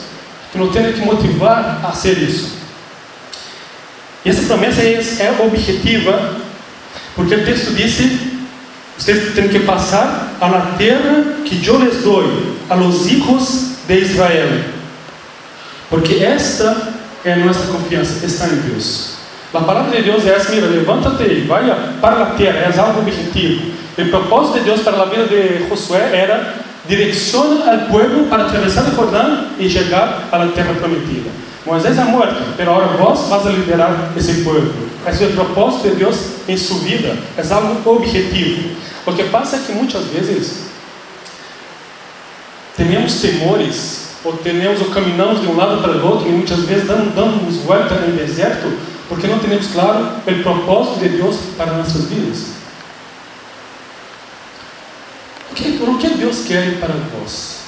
que 0.51 0.57
nos 0.57 0.73
tem 0.73 0.91
que 0.91 1.01
motivar 1.01 1.79
a 1.83 1.91
ser 1.93 2.17
isso. 2.17 2.57
E 4.25 4.29
essa 4.29 4.43
promessa 4.43 4.81
é, 4.81 4.95
é 4.95 5.45
objetiva, 5.45 6.35
porque 7.15 7.35
o 7.35 7.45
texto 7.45 7.73
disse: 7.73 8.38
vocês 8.99 9.33
têm 9.33 9.47
que 9.47 9.59
passar 9.59 10.35
la 10.41 10.75
terra 10.77 11.23
que 11.45 11.65
eu 11.65 11.79
lhes 11.79 12.03
dou 12.03 12.21
a 12.69 12.75
los 12.75 13.07
hijos 13.07 13.77
de 13.87 13.97
Israel. 13.97 14.65
Porque 15.89 16.15
esta 16.15 16.93
é 17.23 17.33
a 17.33 17.37
nossa 17.37 17.65
confiança, 17.71 18.25
está 18.25 18.47
em 18.47 18.57
Deus. 18.57 19.17
A 19.53 19.61
palavra 19.61 19.95
de 19.95 20.03
Deus 20.03 20.27
é 20.27 20.35
essa: 20.35 20.51
mira, 20.51 20.67
levanta-te 20.67 21.23
e 21.23 21.41
vai 21.47 21.63
para 22.01 22.23
a 22.23 22.25
terra, 22.31 22.57
é 22.57 22.79
algo 22.79 22.99
objetivo. 22.99 23.71
O 23.97 24.05
propósito 24.09 24.59
de 24.59 24.65
Deus 24.65 24.81
para 24.81 25.01
a 25.01 25.05
vida 25.05 25.25
de 25.27 25.67
Josué 25.67 26.11
era 26.13 26.55
direcionar 26.87 27.69
ao 27.69 27.79
povo 27.87 28.25
para 28.29 28.45
atravessar 28.45 28.83
o 28.83 28.95
Jordão 28.95 29.45
e 29.57 29.69
chegar 29.69 30.27
à 30.31 30.45
terra 30.47 30.73
prometida. 30.73 31.29
Moisés 31.65 31.97
é 31.97 32.03
morto, 32.05 32.53
pero 32.55 32.71
agora 32.71 32.97
vós 32.97 33.27
vas 33.27 33.45
a 33.45 33.49
liderar 33.49 34.13
esse 34.15 34.43
povo. 34.43 34.89
Esse 35.05 35.23
é 35.23 35.27
o 35.27 35.33
propósito 35.33 35.89
de 35.89 35.95
Deus 35.95 36.15
em 36.47 36.57
sua 36.57 36.79
vida, 36.79 37.17
é 37.37 37.53
algo 37.53 37.89
objetivo. 37.89 38.75
O 39.05 39.13
que 39.13 39.23
passa 39.25 39.57
é 39.57 39.59
que 39.59 39.71
muitas 39.73 40.05
vezes 40.05 40.69
temos 42.75 43.21
temores, 43.21 44.09
ou 44.23 44.33
temos 44.37 44.81
ou 44.81 44.89
caminhamos 44.89 45.41
de 45.41 45.47
um 45.47 45.55
lado 45.55 45.81
para 45.81 45.97
o 45.97 46.05
outro, 46.05 46.29
e 46.29 46.31
muitas 46.31 46.59
vezes 46.59 46.87
damos 46.87 47.57
volta 47.57 47.95
no 47.95 48.15
deserto, 48.15 48.71
porque 49.07 49.27
não 49.27 49.39
temos 49.39 49.67
claro 49.67 50.11
o 50.25 50.43
propósito 50.43 50.99
de 50.99 51.09
Deus 51.09 51.35
para 51.57 51.73
nossas 51.73 52.05
vidas. 52.05 52.59
O 55.51 55.55
que, 55.55 55.83
o 55.83 55.97
que 55.97 56.09
Deus 56.09 56.45
quer 56.45 56.79
para 56.79 56.93
vós? 56.93 57.59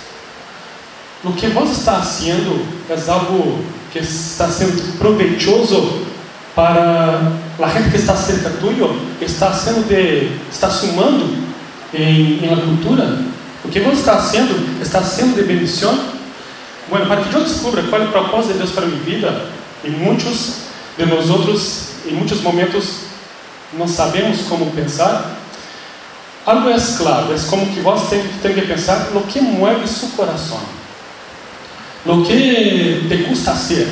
O 1.24 1.34
que 1.34 1.48
vós 1.48 1.72
está 1.72 1.96
fazendo 1.96 2.66
é 2.90 3.12
algo 3.12 3.64
que 3.92 4.00
está 4.00 4.48
sendo 4.50 4.98
proveitoso 4.98 6.06
para 6.56 7.32
a 7.62 7.68
gente 7.70 7.92
que 7.92 7.98
está 7.98 8.16
cerca 8.16 8.50
tuyo, 8.52 8.96
que 9.20 9.26
está 9.26 9.54
sendo 9.54 9.88
de, 9.88 10.32
está 10.52 10.70
sumando 10.70 11.38
em, 11.94 12.44
em 12.44 12.50
la 12.50 12.62
cultura. 12.62 13.20
O 13.64 13.70
que 13.70 13.80
você 13.80 14.00
está 14.00 14.20
sendo 14.22 14.82
está 14.82 15.04
sendo 15.04 15.36
de 15.36 15.44
bendição. 15.44 15.98
Bueno, 16.90 17.06
para 17.06 17.22
que 17.22 17.34
eu 17.34 17.44
descubra 17.44 17.84
qual 17.84 18.02
é 18.02 18.06
o 18.06 18.12
propósito 18.12 18.54
de 18.54 18.60
Deus 18.60 18.72
para 18.72 18.86
minha 18.86 19.02
vida, 19.04 19.46
e 19.84 19.90
muitos 19.90 20.56
de 20.98 21.06
nós 21.06 21.30
outros, 21.30 21.90
em 22.06 22.14
muitos 22.14 22.42
momentos, 22.42 23.02
não 23.74 23.88
sabemos 23.88 24.42
como 24.50 24.72
pensar. 24.72 25.38
Algo 26.46 26.70
é 26.70 26.76
claro, 26.98 27.34
é 27.34 27.38
como 27.50 27.68
que 27.68 27.80
você 27.82 28.16
tem, 28.16 28.54
tem 28.54 28.54
que 28.54 28.68
pensar 28.68 29.12
no 29.14 29.22
que 29.22 29.40
move 29.40 29.88
seu 29.88 30.10
coração. 30.10 30.60
No 32.04 32.26
que 32.26 33.06
te 33.08 33.16
gusta 33.28 33.56
ser? 33.56 33.88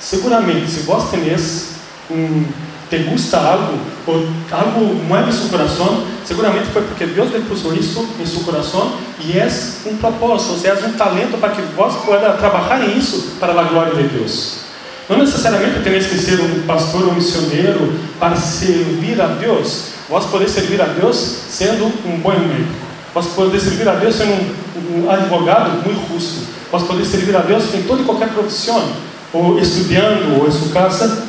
Seguramente, 0.00 0.70
se 0.70 0.80
vos 0.80 1.10
tenés 1.10 1.72
um, 2.10 2.44
te 2.88 2.96
gusta 3.04 3.38
algo, 3.38 3.78
ou 4.06 4.26
algo 4.50 4.94
mueve 5.06 5.32
seu 5.32 5.48
coração, 5.50 6.04
seguramente 6.24 6.68
foi 6.68 6.82
porque 6.82 7.04
Deus 7.06 7.30
depositou 7.30 7.74
isso 7.74 8.08
em 8.18 8.24
seu 8.24 8.40
coração 8.40 8.94
e 9.20 9.38
é 9.38 9.46
um 9.86 9.96
propósito, 9.98 10.52
ou 10.52 10.58
seja, 10.58 10.80
é 10.82 10.86
um 10.86 10.92
talento 10.92 11.38
para 11.38 11.50
que 11.50 11.60
vós 11.76 11.94
possa 11.96 12.32
trabalhar 12.32 12.86
isso 12.96 13.36
para 13.38 13.52
a 13.52 13.64
glória 13.64 13.94
de 13.94 14.08
Deus. 14.08 14.62
Não 15.08 15.18
necessariamente 15.18 15.80
tenéis 15.80 16.06
que 16.06 16.16
ser 16.16 16.40
um 16.40 16.62
pastor 16.66 17.02
ou 17.02 17.10
um 17.10 17.14
missionário 17.14 17.98
para 18.18 18.34
servir 18.34 19.20
a 19.20 19.26
Deus. 19.26 19.88
Vós 20.08 20.24
podeis 20.26 20.52
servir 20.52 20.80
a 20.80 20.86
Deus 20.86 21.16
sendo 21.50 21.84
um 22.06 22.18
bom 22.18 22.30
médico. 22.30 22.72
Vós 23.12 23.26
podeis 23.34 23.62
servir 23.62 23.86
a 23.88 23.94
Deus 23.94 24.14
sendo 24.14 24.32
um, 24.32 25.04
um 25.04 25.10
advogado 25.10 25.82
muito 25.84 26.14
justo 26.14 26.51
nós 26.72 26.82
podemos 26.84 27.08
servir 27.08 27.36
a 27.36 27.40
Deus 27.40 27.74
em 27.74 27.82
toda 27.82 28.00
e 28.00 28.04
qualquer 28.06 28.30
profissão, 28.30 28.96
ou 29.30 29.58
estudando, 29.58 30.40
ou 30.40 30.48
em 30.48 30.50
sua 30.50 30.72
casa, 30.72 31.28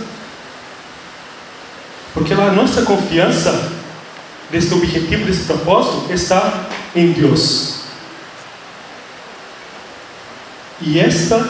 porque 2.14 2.34
a 2.34 2.52
nossa 2.52 2.84
confiança 2.84 3.72
desse 4.50 4.74
objetivo, 4.74 5.26
desse 5.26 5.44
propósito, 5.44 6.14
está 6.14 6.70
em 6.96 7.12
Deus. 7.12 7.74
E 10.80 11.00
esta, 11.00 11.46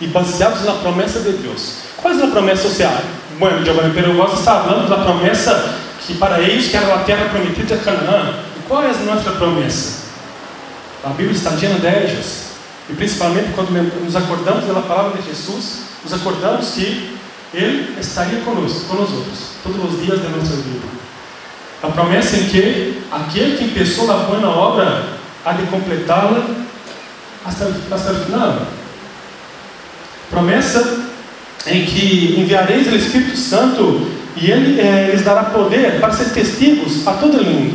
e 0.00 0.06
baseados 0.06 0.64
na 0.64 0.74
promessa 0.74 1.20
de 1.20 1.32
Deus. 1.32 1.76
Qual 1.96 2.12
é 2.12 2.22
a 2.22 2.26
promessa 2.26 2.68
social? 2.68 3.00
Bueno, 3.38 3.64
Giovanni 3.64 3.94
Perugosa 3.94 4.34
está 4.34 4.60
falando 4.60 4.88
da 4.88 4.98
promessa 4.98 5.76
que 6.06 6.14
para 6.14 6.40
eles 6.40 6.68
que 6.68 6.76
era 6.76 6.94
a 6.94 6.98
terra 7.00 7.28
prometida 7.28 7.76
de 7.76 7.84
Canaã. 7.84 8.34
E 8.58 8.68
qual 8.68 8.82
é 8.82 8.90
a 8.90 8.94
nossa 9.04 9.30
promessa? 9.32 10.00
A 11.04 11.08
Bíblia 11.10 11.36
está 11.36 11.50
llena 11.50 11.78
de 11.78 11.86
ellas. 11.86 12.49
E 12.90 12.94
principalmente 12.94 13.52
quando 13.54 13.70
nos 13.70 14.16
acordamos 14.16 14.66
da 14.66 14.80
palavra 14.80 15.20
de 15.20 15.28
Jesus, 15.28 15.82
nos 16.02 16.12
acordamos 16.12 16.70
que 16.70 17.16
Ele 17.54 17.94
estaria 18.00 18.40
conosco, 18.40 18.96
outros, 18.96 19.50
todos 19.62 19.94
os 19.94 20.04
dias 20.04 20.20
da 20.20 20.28
nossa 20.30 20.56
vida. 20.56 21.00
A 21.82 21.88
promessa 21.88 22.36
em 22.36 22.48
que 22.48 23.02
aquele 23.10 23.56
que 23.56 23.68
começou 23.72 24.10
a 24.10 24.16
boa 24.24 24.48
obra 24.48 25.04
há 25.44 25.52
de 25.52 25.62
completá-la 25.66 26.46
até, 27.44 27.64
até 27.64 28.10
o 28.10 28.24
final. 28.24 28.66
Promessa 30.28 31.06
em 31.66 31.84
que 31.84 32.36
enviareis 32.38 32.86
o 32.88 32.96
Espírito 32.96 33.36
Santo 33.36 34.08
e 34.36 34.50
ele 34.50 34.80
eh, 34.80 35.10
lhes 35.12 35.22
dará 35.22 35.44
poder 35.44 36.00
para 36.00 36.12
ser 36.12 36.30
testigos 36.30 37.06
a 37.06 37.14
todo 37.14 37.38
o 37.38 37.44
mundo. 37.44 37.74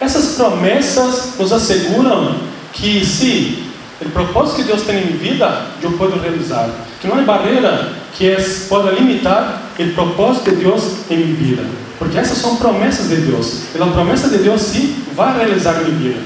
Essas 0.00 0.34
promessas 0.36 1.36
nos 1.38 1.52
asseguram 1.52 2.36
que 2.72 3.04
se 3.04 3.65
o 4.00 4.10
propósito 4.10 4.56
que 4.56 4.62
Deus 4.64 4.82
tem 4.82 4.98
em 4.98 5.16
vida, 5.16 5.66
eu 5.82 5.92
posso 5.92 6.18
realizar. 6.18 6.68
Que 7.00 7.06
não 7.06 7.18
há 7.18 7.22
barreira 7.22 7.92
que 8.14 8.28
é, 8.28 8.36
pode 8.68 8.94
limitar 8.94 9.62
o 9.78 9.86
propósito 9.94 10.50
de 10.50 10.56
Deus 10.56 10.82
em 11.10 11.16
minha 11.16 11.36
vida. 11.36 11.62
Porque 11.98 12.18
essas 12.18 12.38
são 12.38 12.56
promessas 12.56 13.08
de 13.08 13.16
Deus. 13.16 13.62
E 13.74 13.82
a 13.82 13.86
promessa 13.86 14.28
de 14.28 14.38
Deus 14.38 14.60
sim 14.60 15.02
vai 15.14 15.36
realizar 15.36 15.74
minha 15.74 15.96
vida. 15.96 16.20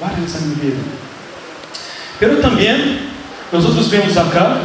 Vai 0.00 0.14
realizar 0.14 0.38
minha 0.40 0.54
vida. 0.54 0.76
Pero 2.20 2.40
também, 2.40 3.00
nós 3.52 3.64
outros 3.64 3.88
vemos 3.88 4.16
acá 4.16 4.60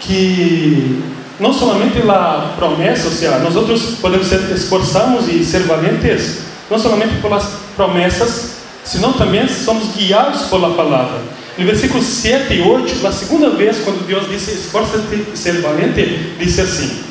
que 0.00 1.02
não 1.38 1.52
somente 1.52 1.98
a 2.08 2.52
promessa, 2.56 3.06
ou 3.06 3.12
seja, 3.12 3.38
nós 3.38 3.56
outros 3.56 3.96
podemos 4.00 4.26
ser, 4.26 4.40
esforçarmos 4.54 5.28
e 5.28 5.44
ser 5.44 5.60
valentes, 5.60 6.40
não 6.70 6.78
somente 6.78 7.20
pelas 7.20 7.44
promessas, 7.76 8.56
senão 8.84 9.12
também 9.12 9.46
somos 9.48 9.94
guiados 9.94 10.42
pela 10.42 10.74
palavra. 10.74 11.18
No 11.58 11.66
versículo 11.66 12.02
7 12.02 12.54
e 12.54 12.62
8, 12.62 13.06
a 13.06 13.12
segunda 13.12 13.50
vez, 13.50 13.78
quando 13.84 14.06
Deus 14.06 14.28
disse 14.28 14.52
esforça-te 14.52 15.26
e 15.32 15.36
ser 15.36 15.60
valente, 15.60 16.34
disse 16.38 16.60
assim: 16.60 17.04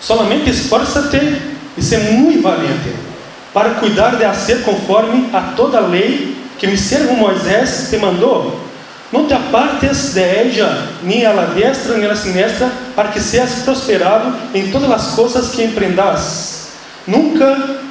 Solamente 0.00 0.50
esforça-te 0.50 1.18
e 1.76 1.82
ser 1.82 1.98
muito 2.12 2.42
valente, 2.42 2.92
para 3.52 3.70
cuidar 3.74 4.16
de 4.16 4.36
ser 4.36 4.62
conforme 4.62 5.30
a 5.32 5.40
toda 5.56 5.78
a 5.78 5.86
lei 5.86 6.36
que 6.58 6.66
me 6.66 6.76
servo 6.76 7.14
Moisés 7.14 7.88
te 7.90 7.96
mandou. 7.96 8.60
Não 9.12 9.26
te 9.26 9.34
apartes 9.34 10.12
de 10.12 10.20
ella, 10.20 10.88
nem 11.02 11.24
a 11.24 11.32
la 11.32 11.44
destra, 11.46 11.96
nem 11.96 12.06
a 12.06 12.08
la 12.08 12.16
siniestra, 12.16 12.70
para 12.96 13.10
que 13.10 13.20
seas 13.20 13.62
prosperado 13.64 14.34
em 14.52 14.70
todas 14.70 14.90
as 14.90 15.14
coisas 15.14 15.50
que 15.50 15.62
emprendas. 15.62 16.68
Nunca 17.06 17.83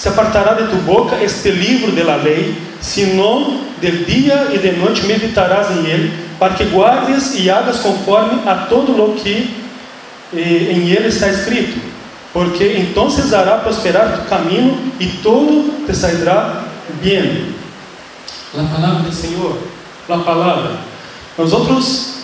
se 0.00 0.08
apartará 0.08 0.54
de 0.54 0.68
tu 0.68 0.76
boca 0.76 1.22
este 1.22 1.50
livro 1.50 1.92
de 1.92 2.02
la 2.02 2.16
lei, 2.16 2.56
senão 2.80 3.60
de 3.82 4.02
dia 4.06 4.48
e 4.50 4.56
de 4.56 4.72
noite 4.72 5.04
meditarás 5.04 5.70
em 5.72 5.84
ele, 5.84 6.10
para 6.38 6.54
que 6.54 6.64
guardes 6.64 7.34
e 7.34 7.50
hagas 7.50 7.80
conforme 7.80 8.48
a 8.48 8.66
todo 8.70 8.92
lo 8.92 9.12
que 9.16 9.54
eh, 10.32 10.72
em 10.72 10.88
ele 10.88 11.08
está 11.08 11.28
escrito, 11.28 11.78
porque 12.32 12.78
então 12.78 13.14
dará 13.28 13.58
prosperar 13.58 14.16
tu 14.16 14.28
caminho 14.30 14.78
e 14.98 15.06
todo 15.22 15.84
te 15.84 15.94
sairá 15.94 16.64
bem. 17.02 17.54
A 18.56 18.74
palavra 18.74 19.02
do 19.02 19.14
Senhor, 19.14 19.58
a 20.08 20.16
palavra. 20.16 20.76
Nós 21.36 21.52
outros 21.52 22.14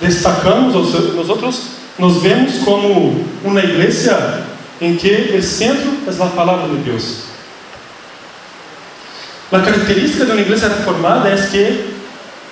destacamos, 0.00 0.74
nós 1.14 1.28
outros 1.28 1.62
nos 1.96 2.20
vemos 2.20 2.58
como 2.64 3.24
uma 3.44 3.60
igreja 3.60 4.48
em 4.80 4.96
que 4.96 5.36
o 5.36 5.42
centro 5.42 5.98
é 6.06 6.22
a 6.22 6.26
palavra 6.26 6.68
de 6.68 6.76
Deus. 6.82 7.24
A 9.50 9.60
característica 9.60 10.26
de 10.26 10.32
uma 10.32 10.40
igreja 10.40 10.68
reformada 10.68 11.28
é 11.28 11.36
que 11.50 11.94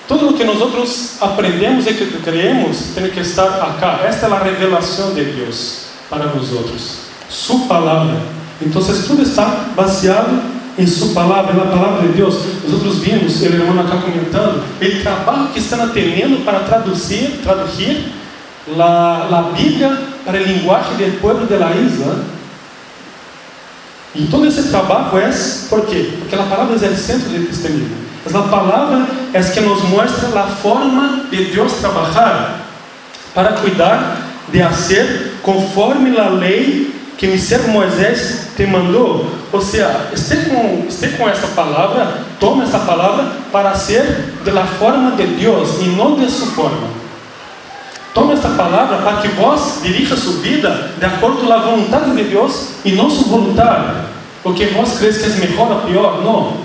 todo 0.09 0.30
o 0.30 0.33
que 0.33 0.45
nós 0.45 1.18
aprendemos 1.21 1.87
e 1.87 1.92
que 1.92 2.06
creemos 2.23 2.78
tem 2.95 3.11
que 3.11 3.21
estar 3.21 3.61
acá. 3.61 4.00
Esta 4.04 4.26
é 4.26 4.33
a 4.33 4.38
revelação 4.38 5.12
de 5.14 5.25
Deus 5.25 5.87
para 6.09 6.26
nós 6.26 6.52
outros. 6.52 6.99
Sua 7.28 7.66
palavra. 7.66 8.16
Então, 8.62 8.83
tudo 9.06 9.23
está 9.23 9.66
baseado 9.76 10.42
em 10.78 10.87
Sua 10.87 11.12
palavra, 11.12 11.52
na 11.52 11.66
palavra 11.66 12.09
de 12.09 12.14
Deus. 12.14 12.35
Nós 12.64 12.73
outros 12.73 12.99
vimos, 13.00 13.42
ele 13.42 13.56
irmão 13.56 13.78
acá 13.85 13.99
comentando, 13.99 14.64
o 14.80 15.02
trabalho 15.02 15.49
que 15.49 15.59
estão 15.59 15.88
tendo 15.90 16.45
para 16.45 16.61
traduzir, 16.61 17.40
traduzir 17.42 18.06
a 18.78 19.52
Bíblia 19.54 20.05
para 20.26 20.38
a 20.38 20.42
linguagem 20.42 20.97
do 20.97 21.21
povo 21.21 21.47
de 21.47 21.56
la 21.56 21.71
isla. 21.71 22.25
E 24.12 24.26
todo 24.26 24.47
esse 24.47 24.65
trabalho 24.65 25.17
é 25.19 25.30
por 25.71 25.86
quê? 25.86 26.15
Porque 26.19 26.34
a 26.34 26.43
palavra 26.43 26.75
é 26.75 26.91
o 26.91 26.97
centro 26.97 27.28
do 27.28 27.47
cristianismo. 27.47 27.97
Mas 28.25 28.34
a 28.34 28.43
palavra 28.43 29.06
é 29.32 29.41
que 29.41 29.60
nos 29.60 29.82
mostra 29.84 30.41
a 30.41 30.47
forma 30.49 31.26
de 31.30 31.45
Deus 31.45 31.75
trabalhar 31.75 32.60
para 33.32 33.52
cuidar 33.52 34.19
de 34.50 34.60
fazer 34.62 35.34
conforme 35.43 36.19
a 36.19 36.28
lei 36.28 36.93
que 37.17 37.26
me 37.28 37.39
servo 37.39 37.69
Moisés 37.69 38.49
te 38.56 38.67
mandou. 38.67 39.26
Ou 39.52 39.60
seja, 39.60 40.08
esteja 40.12 40.50
com, 40.50 40.86
esteja 40.89 41.17
com 41.17 41.28
essa 41.28 41.47
palavra, 41.49 42.19
toma 42.41 42.65
essa 42.65 42.80
palavra 42.80 43.26
para 43.52 43.75
ser 43.75 44.02
da 44.45 44.65
forma 44.65 45.12
de 45.12 45.26
Deus 45.26 45.80
e 45.80 45.84
não 45.91 46.17
de 46.17 46.28
sua 46.30 46.49
forma. 46.49 47.05
Toma 48.16 48.32
essa 48.32 48.48
palavra 48.48 48.96
para 49.02 49.18
que 49.18 49.28
vós 49.28 49.80
dirija 49.82 50.16
sua 50.16 50.40
vida 50.40 50.90
de 50.98 51.04
acordo 51.04 51.44
com 51.44 51.52
a 51.52 51.58
vontade 51.58 52.16
de 52.16 52.24
Deus 52.24 52.68
e 52.82 52.92
não 52.92 53.10
sua 53.10 53.40
vontade. 53.40 53.92
Porque 54.42 54.64
vós 54.68 54.96
crees 54.98 55.18
que 55.18 55.26
é 55.26 55.46
melhor 55.46 55.70
ou 55.70 55.80
pior? 55.82 56.24
Não. 56.24 56.56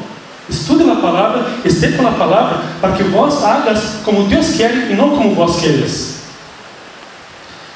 Estude 0.49 0.89
a 0.89 0.95
palavra, 0.95 1.45
esteja 1.65 1.97
com 1.97 2.07
a 2.07 2.11
palavra, 2.11 2.61
para 2.79 2.93
que 2.93 3.03
vós 3.03 3.43
hagas 3.43 3.97
como 4.05 4.29
Deus 4.29 4.53
quer 4.55 4.89
e 4.89 4.93
não 4.93 5.09
como 5.09 5.35
vós 5.35 5.59
queres. 5.59 6.21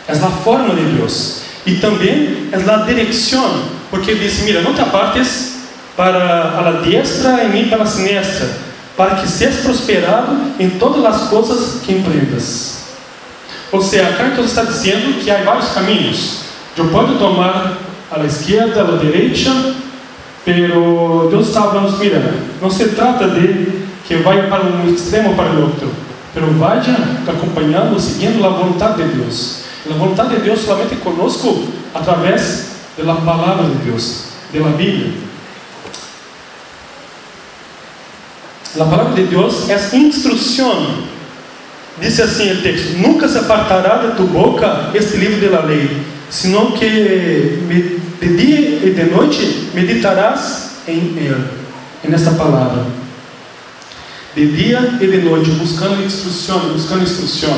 É 0.08 0.14
a 0.14 0.16
forma 0.16 0.74
de 0.74 0.96
Deus. 0.96 1.42
E 1.66 1.76
também 1.76 2.48
é 2.54 2.56
a 2.56 2.78
direção, 2.78 3.64
porque 3.92 4.12
ele 4.12 4.22
diz: 4.22 4.42
Mira, 4.44 4.62
não 4.62 4.74
te 4.74 4.80
apartes 4.80 5.58
para 5.98 6.70
a 6.70 6.82
diestra 6.82 7.44
e 7.44 7.50
nem 7.50 7.68
para 7.68 7.84
a 7.84 7.86
siniestra, 7.86 8.48
para 8.96 9.16
que 9.16 9.28
seas 9.28 9.58
prosperado 9.58 10.34
em 10.58 10.70
todas 10.70 11.04
as 11.04 11.28
coisas 11.28 11.82
que 11.82 11.92
empreendas. 11.92 12.75
Ou 13.76 13.82
seja, 13.82 14.10
então 14.32 14.46
está 14.46 14.64
dizendo 14.64 15.22
que 15.22 15.30
há 15.30 15.44
vários 15.44 15.68
caminhos. 15.74 16.46
Eu 16.78 16.88
posso 16.88 17.16
tomar 17.16 17.78
la 18.10 18.26
esquerda, 18.26 18.80
a 18.80 18.84
la 18.86 18.98
derecha, 18.98 19.52
pero 20.46 21.28
Deus 21.30 21.50
está 21.50 21.64
falando, 21.64 21.98
mira, 21.98 22.36
não 22.62 22.70
se 22.70 22.86
trata 22.90 23.28
de 23.28 23.86
que 24.08 24.16
vá 24.16 24.32
para 24.50 24.64
um 24.64 24.90
extremo 24.90 25.36
para 25.36 25.50
o 25.50 25.64
outro, 25.64 25.92
pero 26.34 26.48
vaya 26.54 26.96
acompanhando, 27.28 28.00
seguindo 28.00 28.46
a 28.46 28.50
vontade 28.50 29.04
de 29.04 29.10
Deus. 29.10 29.66
A 29.92 29.94
vontade 29.94 30.38
de 30.38 30.42
Deus 30.44 30.62
somente 30.62 30.96
conosco 30.96 31.68
através 31.94 32.68
da 32.98 33.16
palavra 33.16 33.66
de 33.66 33.76
Deus, 33.90 34.28
da 34.54 34.70
Bíblia. 34.70 35.12
A 38.80 38.86
palavra 38.86 39.14
de 39.16 39.24
Deus 39.24 39.70
é 39.70 39.96
instrução 39.98 41.15
Disse 42.00 42.22
assim 42.22 42.52
o 42.52 42.62
texto: 42.62 42.98
Nunca 42.98 43.28
se 43.28 43.38
apartará 43.38 43.98
de 43.98 44.16
tu 44.16 44.24
boca 44.24 44.92
este 44.94 45.18
livro 45.18 45.40
de 45.40 45.48
la 45.48 45.62
lei, 45.62 45.90
senão 46.30 46.72
que 46.72 48.00
de 48.20 48.38
dia 48.38 48.86
e 48.86 48.94
de 48.94 49.04
noite 49.06 49.70
meditarás 49.74 50.82
em 50.88 51.16
ele, 51.18 51.46
nessa 52.04 52.32
palavra. 52.32 52.86
De 54.36 54.46
dia 54.48 54.98
e 55.00 55.08
de 55.08 55.18
noite, 55.20 55.50
buscando 55.52 56.04
instrução, 56.04 56.60
buscando 56.74 57.04
instrução. 57.04 57.58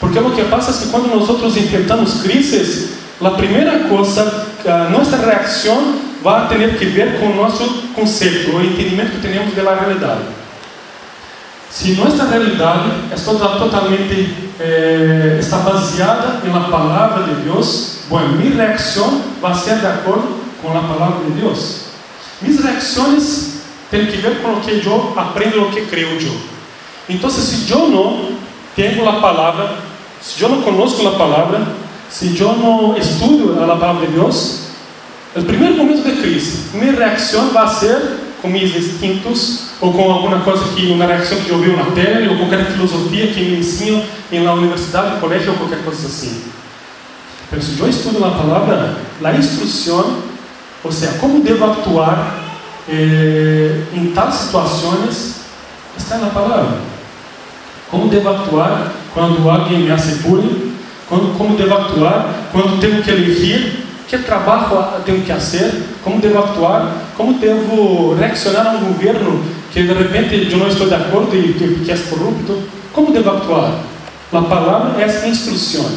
Porque 0.00 0.18
o 0.18 0.30
que 0.30 0.44
passa 0.44 0.70
é 0.70 0.84
que 0.84 0.90
quando 0.90 1.14
nós 1.14 1.28
outros 1.28 1.56
enfrentamos 1.56 2.22
crises, 2.22 2.94
a 3.20 3.30
primeira 3.30 3.80
coisa, 3.80 4.46
a 4.64 4.88
nossa 4.90 5.16
reação 5.16 5.96
vai 6.22 6.48
ter 6.48 6.78
que 6.78 6.86
ver 6.86 7.20
com 7.20 7.26
o 7.26 7.36
nosso 7.36 7.88
conceito, 7.94 8.56
o 8.56 8.64
entendimento 8.64 9.12
que 9.12 9.28
temos 9.28 9.54
da 9.54 9.74
realidade. 9.74 10.22
Se 11.74 11.92
nossa 11.94 12.24
realidade 12.26 12.88
é 13.10 13.16
totalmente 13.16 14.32
eh, 14.60 15.38
está 15.40 15.56
baseada 15.58 16.40
na 16.44 16.68
palavra 16.70 17.24
de 17.24 17.42
Deus, 17.42 18.02
bom, 18.08 18.20
minha 18.28 18.54
reação 18.54 19.22
vai 19.42 19.52
ser 19.54 19.80
de 19.80 19.86
acordo 19.86 20.36
com 20.62 20.68
a 20.68 20.82
palavra 20.82 21.24
de 21.24 21.32
Deus. 21.32 21.86
Minhas 22.40 22.62
reações 22.62 23.54
têm 23.90 24.06
que 24.06 24.18
ver 24.18 24.40
com 24.40 24.52
o 24.52 24.60
que 24.60 24.86
eu 24.86 25.14
aprendo, 25.16 25.64
o 25.64 25.72
que 25.72 25.84
creio 25.86 26.10
eu. 26.10 26.36
Então, 27.08 27.28
se 27.28 27.68
eu 27.68 27.88
não 27.88 28.36
tenho 28.76 29.08
a 29.08 29.14
palavra, 29.14 29.74
se 30.22 30.40
eu 30.44 30.50
não 30.50 30.62
conosco 30.62 31.04
a 31.08 31.16
palavra, 31.16 31.60
se 32.08 32.38
eu 32.38 32.52
não 32.52 32.96
estudo 32.96 33.60
a 33.60 33.76
palavra 33.76 34.06
de 34.06 34.12
Deus, 34.12 34.68
o 35.34 35.42
primeiro 35.42 35.74
momento 35.74 36.04
de 36.04 36.22
crise, 36.22 36.68
minha 36.72 36.92
reação 36.92 37.48
vai 37.48 37.66
ser 37.66 38.00
com 38.44 38.50
meus 38.50 38.76
instintos 38.76 39.68
ou 39.80 39.90
com 39.90 40.12
alguma 40.12 40.40
coisa 40.40 40.62
que 40.74 40.88
uma 40.88 41.06
reação 41.06 41.38
que 41.40 41.48
eu 41.48 41.60
vi 41.60 41.74
na 41.74 41.86
tele 41.92 42.28
ou 42.28 42.36
qualquer 42.36 42.66
filosofia 42.66 43.28
que 43.28 43.40
me 43.40 43.60
ensinam 43.60 44.04
na 44.30 44.52
universidade, 44.52 45.14
no 45.14 45.20
colégio 45.20 45.52
ou 45.52 45.56
qualquer 45.56 45.82
coisa 45.82 46.06
assim. 46.06 46.42
Mas 47.50 47.64
se 47.64 47.80
eu 47.80 47.88
estudo 47.88 48.22
a 48.22 48.32
palavra, 48.32 48.98
a 49.24 49.32
instrução, 49.32 50.18
ou 50.82 50.92
seja, 50.92 51.14
como 51.14 51.42
devo 51.42 51.64
atuar 51.64 52.44
eh, 52.86 53.80
em 53.94 54.08
tais 54.08 54.34
situações, 54.34 55.36
está 55.96 56.18
na 56.18 56.28
palavra. 56.28 56.80
Como 57.90 58.08
devo 58.08 58.28
atuar 58.28 58.92
quando 59.14 59.48
alguém 59.48 59.84
me 59.84 59.90
assegure? 59.90 60.74
Como, 61.08 61.32
como 61.38 61.56
devo 61.56 61.72
atuar 61.72 62.50
quando 62.52 62.78
tenho 62.78 63.02
que 63.02 63.10
elegir 63.10 63.83
que 64.08 64.18
trabalho 64.18 65.02
tenho 65.04 65.22
que 65.22 65.32
fazer, 65.32 65.72
como 66.02 66.20
devo 66.20 66.38
atuar, 66.38 66.92
como 67.16 67.38
devo 67.38 68.14
reaccionar 68.14 68.66
a 68.66 68.70
um 68.72 68.92
governo 68.92 69.42
que 69.72 69.82
de 69.82 69.92
repente 69.92 70.52
eu 70.52 70.58
não 70.58 70.68
estou 70.68 70.86
de 70.86 70.94
acordo 70.94 71.36
e 71.36 71.52
que, 71.54 71.90
é 71.90 71.96
corrupto, 71.96 72.62
como 72.92 73.12
devo 73.12 73.30
atuar? 73.30 73.80
a 74.32 74.42
palavra 74.42 75.00
é 75.00 75.28
instrução. 75.28 75.88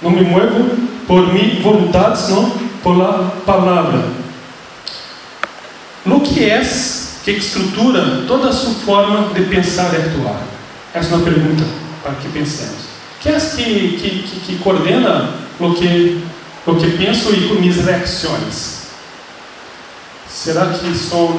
Não 0.00 0.10
me 0.10 0.22
muevo 0.22 0.76
por 1.06 1.32
mi 1.32 1.60
voluntad, 1.60 2.14
sino 2.14 2.52
por 2.82 2.96
la 2.96 3.32
palavra. 3.44 4.02
Lo 6.06 6.20
que 6.20 6.44
é 6.44 6.62
que 7.24 7.30
estrutura 7.32 8.24
toda 8.26 8.48
a 8.48 8.52
sua 8.52 8.72
forma 8.74 9.34
de 9.34 9.42
pensar 9.42 9.92
e 9.92 9.96
actuar? 9.96 10.40
Essa 10.94 11.14
é 11.14 11.16
uma 11.16 11.24
pergunta 11.24 11.64
para 12.02 12.14
que 12.14 12.28
pensemos. 12.28 12.88
Que 13.20 13.28
é 13.28 13.38
que, 13.38 13.98
que, 13.98 14.22
que, 14.22 14.40
que 14.40 14.58
coordena 14.62 15.30
o 15.58 15.74
que, 15.74 16.22
o 16.66 16.74
que 16.74 16.90
penso 16.96 17.30
e 17.32 17.70
reações? 17.70 18.80
Será 20.28 20.66
que 20.66 20.94
são 20.94 21.38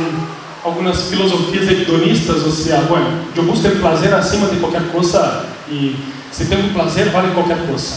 algumas 0.63 1.03
filosofias 1.03 1.69
hedonistas, 1.69 2.43
ou 2.43 2.51
seja, 2.51 2.77
bueno, 2.87 3.25
eu 3.35 3.43
busco 3.43 3.67
o 3.67 3.79
prazer 3.79 4.13
acima 4.13 4.47
de 4.47 4.57
qualquer 4.57 4.83
coisa 4.91 5.45
e 5.69 5.95
se 6.31 6.45
tenho 6.45 6.73
prazer 6.73 7.09
vale 7.09 7.33
qualquer 7.33 7.57
coisa. 7.65 7.95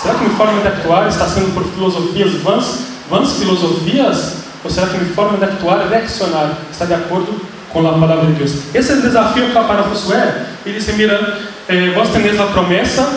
Será 0.00 0.14
que 0.14 0.24
minha 0.24 0.36
forma 0.36 0.60
de 0.60 0.68
actuar 0.68 1.08
está 1.08 1.26
sendo 1.26 1.54
por 1.54 1.64
filosofias 1.64 2.32
vãs, 2.42 2.80
vãs 3.10 3.32
filosofias, 3.34 4.36
ou 4.64 4.70
será 4.70 4.88
que 4.88 4.98
minha 4.98 5.14
forma 5.14 5.38
de 5.38 5.44
actuar 5.44 5.86
e 5.86 5.88
reaccionar 5.88 6.58
está 6.70 6.84
de 6.84 6.94
acordo 6.94 7.40
com 7.70 7.86
a 7.86 7.92
palavra 7.92 8.26
de 8.26 8.32
Deus? 8.32 8.52
Esse 8.74 8.92
é 8.92 8.94
o 8.96 9.02
desafio 9.02 9.50
para 9.52 9.82
Josué. 9.84 10.46
Ele 10.64 10.78
disse, 10.78 10.92
mira, 10.94 11.38
eh, 11.68 11.92
vos 11.94 12.08
tenéis 12.08 12.40
a 12.40 12.46
promessa 12.46 13.08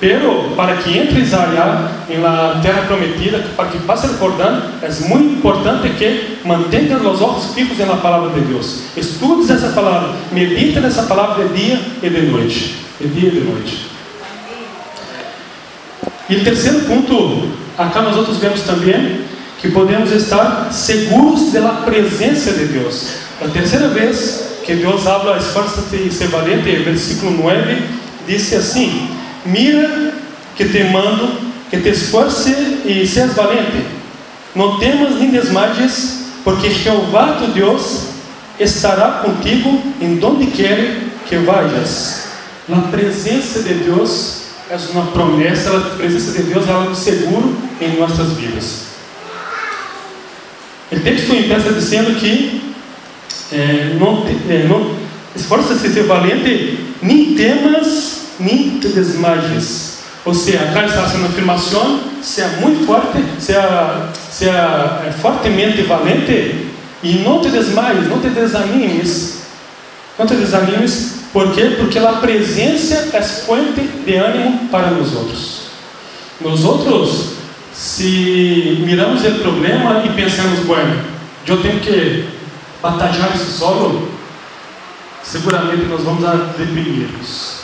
Pero 0.00 0.54
para 0.56 0.78
que 0.78 0.96
entres 0.96 1.34
allá 1.34 1.90
en 2.08 2.22
la 2.22 2.58
terra 2.62 2.88
prometida, 2.88 3.38
para 3.54 3.68
que 3.68 3.78
pases 3.80 4.18
Jordão, 4.18 4.62
é 4.80 4.88
muito 5.08 5.34
importante 5.34 5.90
que 5.90 6.38
mantenhas 6.42 7.04
os 7.04 7.20
olhos 7.20 7.52
fijos 7.54 7.76
na 7.78 7.96
palavra 7.96 8.30
de 8.30 8.40
Deus. 8.40 8.84
Estudes 8.96 9.50
essa 9.50 9.68
palavra, 9.68 10.14
medita 10.32 10.80
nessa 10.80 11.02
palavra 11.02 11.46
de 11.46 11.54
dia 11.54 11.80
e 12.02 12.08
de 12.08 12.22
noite. 12.22 12.76
De 12.98 13.08
dia 13.08 13.28
e 13.28 13.32
de 13.32 13.40
noite. 13.40 13.86
E 16.30 16.36
o 16.36 16.44
terceiro 16.44 16.80
ponto, 16.80 17.50
acá 17.76 18.00
nós 18.00 18.16
outros 18.16 18.38
vemos 18.38 18.62
também 18.62 19.20
que 19.60 19.68
podemos 19.70 20.10
estar 20.12 20.72
seguros 20.72 21.52
da 21.52 21.82
presença 21.84 22.52
de 22.52 22.64
Deus. 22.66 23.16
A 23.42 23.48
terceira 23.48 23.88
vez 23.88 24.60
que 24.64 24.76
Deus 24.76 25.06
habla, 25.06 25.36
esforça-te 25.36 25.96
e 25.96 26.10
se 26.10 26.24
valente, 26.28 26.70
versículo 26.76 27.32
9, 27.32 27.82
disse 28.26 28.54
assim: 28.54 29.19
Mira 29.44 30.12
que 30.56 30.64
te 30.66 30.84
mando, 30.84 31.40
que 31.70 31.78
te 31.78 31.88
esforce 31.88 32.50
e 32.84 33.06
seas 33.06 33.34
valente. 33.34 33.84
Não 34.54 34.78
temas 34.78 35.14
nem 35.14 35.30
desmayes, 35.30 36.24
porque 36.44 36.70
Jeová 36.70 37.38
tu 37.38 37.46
Deus 37.52 38.08
estará 38.58 39.22
contigo 39.22 39.80
em 40.00 40.16
donde 40.16 40.46
quer 40.46 40.98
que 41.26 41.36
vayas. 41.36 42.28
A 42.70 42.80
presença 42.82 43.62
de 43.62 43.74
Deus 43.74 44.42
é 44.70 44.76
uma 44.92 45.06
promessa, 45.06 45.76
a 45.76 45.80
presença 45.96 46.32
de 46.32 46.44
Deus 46.44 46.68
é 46.68 46.72
algo 46.72 46.94
seguro 46.94 47.56
em 47.80 47.98
nossas 47.98 48.32
vidas. 48.32 48.90
O 50.92 51.00
texto 51.00 51.34
empieza 51.34 51.72
dizendo 51.72 52.18
que 52.18 52.74
é, 53.52 53.96
não, 53.98 54.24
é, 54.48 54.66
não 54.68 54.94
esforça-se 55.34 55.88
ser 55.92 56.04
valente, 56.04 56.78
nem 57.00 57.34
temas 57.34 58.19
nem 58.40 58.80
te 58.80 58.88
desmayes. 58.88 60.00
Ou 60.24 60.34
seja, 60.34 60.60
acá 60.64 60.84
está 60.84 61.08
sendo 61.08 61.26
afirmação, 61.26 62.00
seja 62.22 62.48
muito 62.60 62.86
forte, 62.86 63.18
seja, 63.38 64.08
seja 64.30 65.02
é, 65.06 65.12
fortemente 65.12 65.82
valente 65.82 66.68
e 67.02 67.14
não 67.24 67.40
te 67.40 67.48
desmayes, 67.48 68.08
não 68.08 68.20
te 68.20 68.28
desanimes. 68.28 69.40
Não 70.18 70.26
te 70.26 70.34
desanimes, 70.34 71.20
por 71.32 71.54
quê? 71.54 71.76
Porque 71.78 71.98
a 71.98 72.12
presença 72.14 73.08
é 73.14 73.22
fonte 73.22 73.80
de 73.80 74.14
ânimo 74.16 74.68
para 74.68 74.90
nós 74.90 75.14
outros. 75.14 75.60
Nós 76.42 76.64
outros, 76.64 77.36
se 77.72 78.82
miramos 78.84 79.24
o 79.24 79.38
problema 79.38 80.02
e 80.04 80.10
pensamos, 80.10 80.60
bueno, 80.66 81.02
eu 81.46 81.62
tenho 81.62 81.80
que 81.80 82.28
batalhar 82.82 83.34
isso 83.34 83.58
solo, 83.58 84.08
seguramente 85.22 85.86
nós 85.86 86.02
vamos 86.02 86.24
a 86.24 86.34
deprimir-nos 86.58 87.59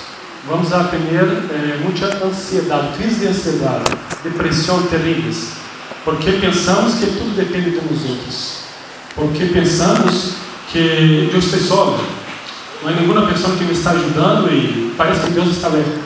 vamos 0.49 0.73
a 0.73 0.85
ter 0.85 0.99
eh, 0.99 1.79
muita 1.83 2.25
ansiedade, 2.25 2.97
crise 2.97 3.21
de 3.21 3.29
ansiedade, 3.29 3.85
depressão 4.23 4.83
terríveis, 4.85 5.53
porque 6.05 6.33
pensamos 6.33 6.95
que 6.95 7.07
tudo 7.07 7.35
depende 7.35 7.71
de 7.71 7.77
nós 7.77 8.09
outros, 8.09 8.59
porque 9.15 9.47
pensamos 9.47 10.35
que 10.71 11.31
eu 11.33 11.39
estou 11.39 11.61
só, 11.61 11.99
não 12.83 12.91
é 12.91 12.95
nenhuma 12.95 13.27
pessoa 13.27 13.57
que 13.57 13.65
me 13.65 13.73
está 13.73 13.91
ajudando 13.91 14.49
e 14.53 14.95
parece 14.97 15.23
que 15.23 15.31
Deus 15.33 15.49
está 15.49 15.69
leve. 15.69 15.99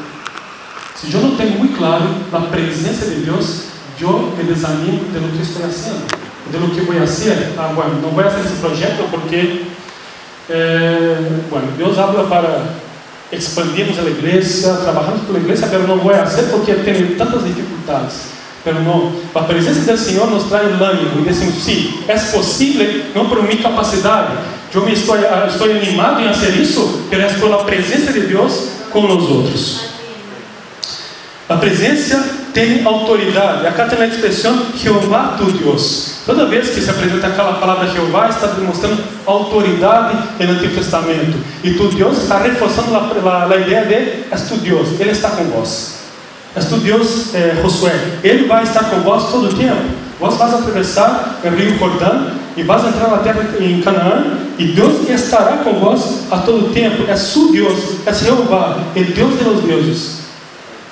Se 0.95 1.13
eu 1.13 1.21
não 1.21 1.37
tenho 1.37 1.59
muito 1.59 1.77
claro 1.77 2.05
a 2.33 2.41
presença 2.41 3.07
de 3.07 3.23
Deus, 3.23 3.65
eu 4.01 4.35
me 4.37 4.45
desanimo 4.45 5.05
de 5.13 5.19
lo 5.19 5.29
que 5.29 5.43
estou 5.43 5.63
fazendo, 5.63 6.07
de 6.51 6.57
lo 6.57 6.69
que 6.71 6.81
vou 6.81 6.95
fazer. 6.99 7.53
Ah, 7.59 7.73
bueno, 7.75 8.01
não 8.01 8.11
vou 8.11 8.25
fazer 8.25 8.41
esse 8.41 8.57
projeto 8.61 9.09
porque, 9.11 9.67
eh, 10.49 11.41
bueno, 11.51 11.73
Deus 11.77 11.99
habla 11.99 12.25
para 12.25 12.90
expandimos 13.33 13.99
a 13.99 14.03
igreja, 14.03 14.75
trabalhamos 14.83 15.23
pela 15.23 15.39
igreja, 15.39 15.69
mas 15.71 15.89
não 15.89 15.99
vai 15.99 16.27
ser 16.27 16.43
porque 16.45 16.75
tem 16.75 17.15
tantas 17.17 17.45
dificuldades. 17.45 18.31
Mas 18.65 18.75
não, 18.85 19.13
a 19.35 19.41
presença 19.41 19.93
do 19.93 19.99
Senhor 19.99 20.31
nos 20.31 20.45
traz 20.45 20.67
ânimo 20.81 21.21
e 21.21 21.29
dizemos, 21.29 21.63
sim, 21.63 22.03
é 22.07 22.15
possível, 22.15 23.05
não 23.15 23.29
por 23.29 23.43
minha 23.43 23.63
capacidade. 23.63 24.37
Eu 24.73 24.85
me 24.85 24.93
estou, 24.93 25.17
estou 25.17 25.71
animado 25.71 26.21
em 26.21 26.29
fazer 26.29 26.61
isso, 26.61 27.07
mas 27.11 27.21
é 27.21 27.39
pela 27.39 27.65
presença 27.65 28.13
de 28.13 28.21
Deus 28.21 28.69
com 28.91 29.05
os 29.07 29.31
outros. 29.31 29.81
A 31.49 31.57
presença 31.57 32.40
tem 32.53 32.85
autoridade. 32.85 33.67
Acá 33.67 33.87
tem 33.87 34.01
a 34.01 34.07
expressão 34.07 34.67
Jeová 34.77 35.37
tu 35.37 35.51
Deus. 35.53 36.21
Toda 36.27 36.47
vez 36.47 36.71
que 36.71 36.81
se 36.81 36.91
apresenta 36.91 37.27
aquela 37.27 37.55
palavra 37.55 37.89
Jeová, 37.89 38.29
está 38.29 38.49
demonstrando 38.49 39.03
autoridade 39.27 40.17
no 40.39 40.53
Antigo 40.53 40.75
Testamento. 40.75 41.39
E 41.65 41.73
tu 41.75 41.89
Deus 41.89 42.19
está 42.19 42.39
reforçando 42.39 42.95
a, 42.95 43.31
a, 43.31 43.53
a 43.53 43.57
ideia 43.57 43.85
de 43.85 44.33
és 44.33 44.49
tu 44.49 44.57
Deus, 44.57 45.01
Ele 45.01 45.11
está 45.11 45.31
com 45.31 45.45
vós. 45.45 46.01
És 46.55 46.67
tu 46.67 46.77
Deus, 46.79 47.35
eh, 47.35 47.57
Josué, 47.63 47.93
Ele 48.25 48.47
vai 48.47 48.65
estar 48.65 48.85
com 48.91 49.01
vós 49.01 49.31
todo 49.31 49.49
o 49.49 49.55
tempo. 49.55 49.83
Vós 50.19 50.37
vais 50.37 50.53
atravessar 50.53 51.41
o 51.43 51.49
rio 51.49 51.79
Jordão 51.79 52.33
e 52.57 52.63
vais 52.63 52.85
entrar 52.85 53.09
na 53.09 53.19
terra 53.19 53.43
em 53.59 53.81
Canaã 53.81 54.39
e 54.59 54.67
Deus 54.67 55.09
estará 55.09 55.59
com 55.59 55.73
vós 55.75 56.27
a 56.31 56.39
todo 56.39 56.67
o 56.67 56.73
tempo. 56.75 57.05
É 57.09 57.17
su 57.17 57.51
Deus, 57.53 58.07
é 58.07 58.13
Jeová, 58.13 58.79
é 58.95 59.03
Deus 59.03 59.39
de 59.39 59.45
los 59.45 59.63
deuses. 59.63 60.20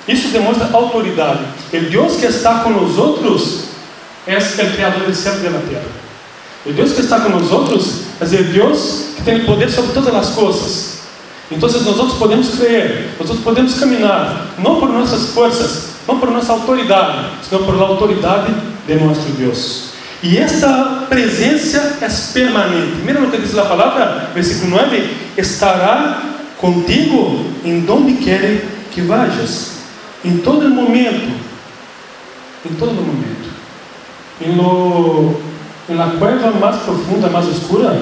Isso 0.09 0.29
demonstra 0.29 0.67
autoridade. 0.73 1.41
O 1.71 1.79
Deus 1.81 2.15
que 2.15 2.25
está 2.25 2.61
com 2.61 2.83
os 2.83 2.97
outros 2.97 3.65
é 4.25 4.37
o 4.37 4.73
Criador 4.73 5.03
do 5.03 5.13
céu 5.13 5.35
e 5.35 5.49
da 5.49 5.59
terra. 5.59 5.85
O 6.65 6.73
Deus 6.73 6.93
que 6.93 7.01
está 7.01 7.19
com 7.19 7.37
os 7.37 7.51
outros 7.51 8.01
é 8.19 8.25
o 8.25 8.43
Deus 8.45 9.09
que 9.15 9.21
tem 9.21 9.45
poder 9.45 9.69
sobre 9.69 9.93
todas 9.93 10.15
as 10.15 10.29
coisas. 10.31 10.99
Então, 11.51 11.69
nós 11.69 11.85
outros 11.85 12.17
podemos 12.17 12.55
crer, 12.55 13.11
nós 13.19 13.29
outros 13.29 13.43
podemos 13.43 13.75
caminhar, 13.75 14.47
não 14.57 14.79
por 14.79 14.89
nossas 14.89 15.29
forças, 15.29 15.89
não 16.07 16.19
por 16.19 16.31
nossa 16.31 16.53
autoridade, 16.53 17.25
senão 17.47 17.63
por 17.63 17.79
autoridade 17.79 18.53
de 18.87 18.95
nosso 18.95 19.29
Deus. 19.37 19.89
E 20.23 20.37
esta 20.37 21.05
presença 21.07 21.97
é 22.01 22.07
permanente. 22.33 22.97
Mira 23.05 23.21
o 23.21 23.29
que 23.29 23.37
diz 23.37 23.55
a 23.57 23.65
palavra, 23.65 24.29
versículo 24.33 24.71
9: 24.71 25.17
estará 25.37 26.23
contigo 26.57 27.45
em 27.63 27.81
donde 27.81 28.13
quer 28.13 28.65
que 28.91 29.01
vayas 29.01 29.78
em 30.23 30.37
todo 30.39 30.69
momento, 30.69 31.39
em 32.65 32.73
todo 32.75 32.93
momento, 32.93 33.49
em 34.41 34.55
lo, 34.55 35.39
la 35.89 36.07
cueva 36.17 36.51
mais 36.51 36.77
profunda, 36.77 37.29
mais 37.29 37.47
escura, 37.47 38.01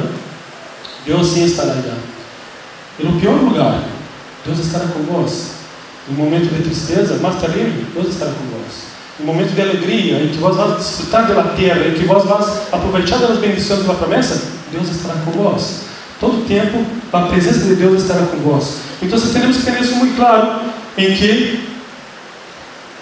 Deus 1.06 1.28
sim 1.28 1.46
estará 1.46 1.74
lá. 1.74 1.98
E 3.00 3.06
no 3.06 3.20
pior 3.20 3.36
lugar, 3.36 3.84
Deus 4.46 4.60
estará 4.60 4.86
com 4.88 5.04
vós. 5.04 5.52
No 6.10 6.16
momento 6.16 6.54
de 6.54 6.64
tristeza, 6.64 7.18
mais 7.18 7.36
terrível, 7.40 7.86
Deus 7.94 8.10
estará 8.10 8.32
com 8.32 8.58
vós. 8.58 8.88
No 9.20 9.26
momento 9.26 9.54
de 9.54 9.62
alegria, 9.62 10.24
em 10.24 10.30
que 10.30 10.38
vós 10.38 10.56
vais 10.56 10.78
desfrutar 10.78 11.28
da 11.28 11.44
terra, 11.56 11.88
em 11.88 11.94
que 11.94 12.06
vós 12.06 12.24
vais 12.24 12.62
aproveitar 12.72 13.18
das 13.18 13.38
bendições 13.40 13.86
da 13.86 13.94
promessa, 13.94 14.42
Deus 14.72 14.90
estará 14.90 15.16
com 15.22 15.32
vós. 15.32 15.82
Todo 16.20 16.48
tempo, 16.48 16.84
a 17.14 17.22
presença 17.22 17.60
de 17.60 17.76
Deus 17.76 18.02
estará 18.02 18.26
com 18.26 18.38
vós. 18.38 18.78
Então, 19.02 19.20
temos 19.20 19.58
que 19.58 19.64
ter 19.64 19.82
isso 19.82 19.96
muito 19.96 20.16
claro, 20.16 20.62
em 20.98 21.14
que 21.14 21.77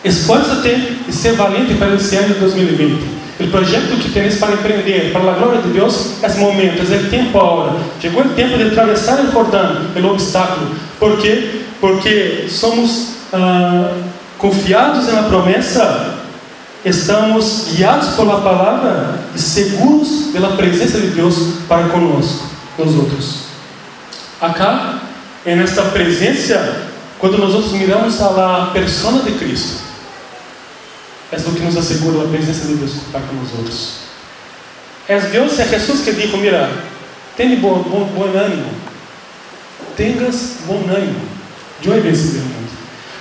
Esforça-te 0.05 0.99
e 1.07 1.11
ser 1.11 1.33
valente 1.33 1.73
para 1.73 1.95
esse 1.95 2.15
ano 2.15 2.35
de 2.35 2.39
2020. 2.39 3.15
O 3.39 3.47
projeto 3.47 3.97
que 3.97 4.11
tens 4.11 4.35
para 4.35 4.53
empreender, 4.53 5.11
para 5.11 5.31
a 5.31 5.33
glória 5.33 5.63
de 5.63 5.69
Deus, 5.69 6.21
é 6.21 6.29
momento, 6.35 6.83
é 6.93 6.95
o 6.95 7.09
tempo 7.09 7.37
agora. 7.39 7.75
Chegou 7.99 8.23
o 8.23 8.29
tempo 8.29 8.55
de 8.55 8.65
atravessar 8.65 9.19
o 9.19 9.31
Jordão, 9.31 9.81
o 9.95 10.05
obstáculo. 10.05 10.75
Por 10.99 11.17
quê? 11.17 11.61
Porque 11.81 12.45
somos 12.47 13.15
ah, 13.33 13.93
confiados 14.37 15.07
na 15.11 15.23
promessa, 15.23 16.19
estamos 16.85 17.69
guiados 17.75 18.09
pela 18.09 18.41
palavra 18.41 19.19
e 19.35 19.39
seguros 19.39 20.29
pela 20.31 20.55
presença 20.55 20.99
de 20.99 21.07
Deus 21.07 21.35
para 21.67 21.89
conosco, 21.89 22.45
nós 22.77 22.93
outros. 22.95 23.45
Acá, 24.39 24.99
nesta 25.43 25.81
presença 25.81 26.93
quando 27.19 27.37
nós 27.37 27.71
miramos 27.71 28.21
a 28.21 28.69
persona 28.71 29.23
de 29.23 29.31
Cristo, 29.31 29.84
é 31.31 31.37
o 31.37 31.53
que 31.53 31.61
nos 31.61 31.77
assegura 31.77 32.23
a 32.23 32.27
presença 32.27 32.67
de 32.67 32.75
Deus 32.75 32.91
para 33.11 33.21
outros. 33.57 34.05
É 35.07 35.19
Deus, 35.19 35.59
é 35.59 35.67
Jesus 35.67 36.01
que 36.01 36.13
disse: 36.13 36.37
Mira, 36.37 36.69
tenha 37.35 37.55
bom, 37.57 37.83
bom, 37.83 38.05
bom 38.05 38.37
ânimo, 38.37 38.69
tenhas 39.95 40.57
bom 40.67 40.83
ânimo, 40.89 41.21
eu 41.83 41.95
he 41.95 41.99
vencido 41.99 42.39
mundo. 42.39 42.69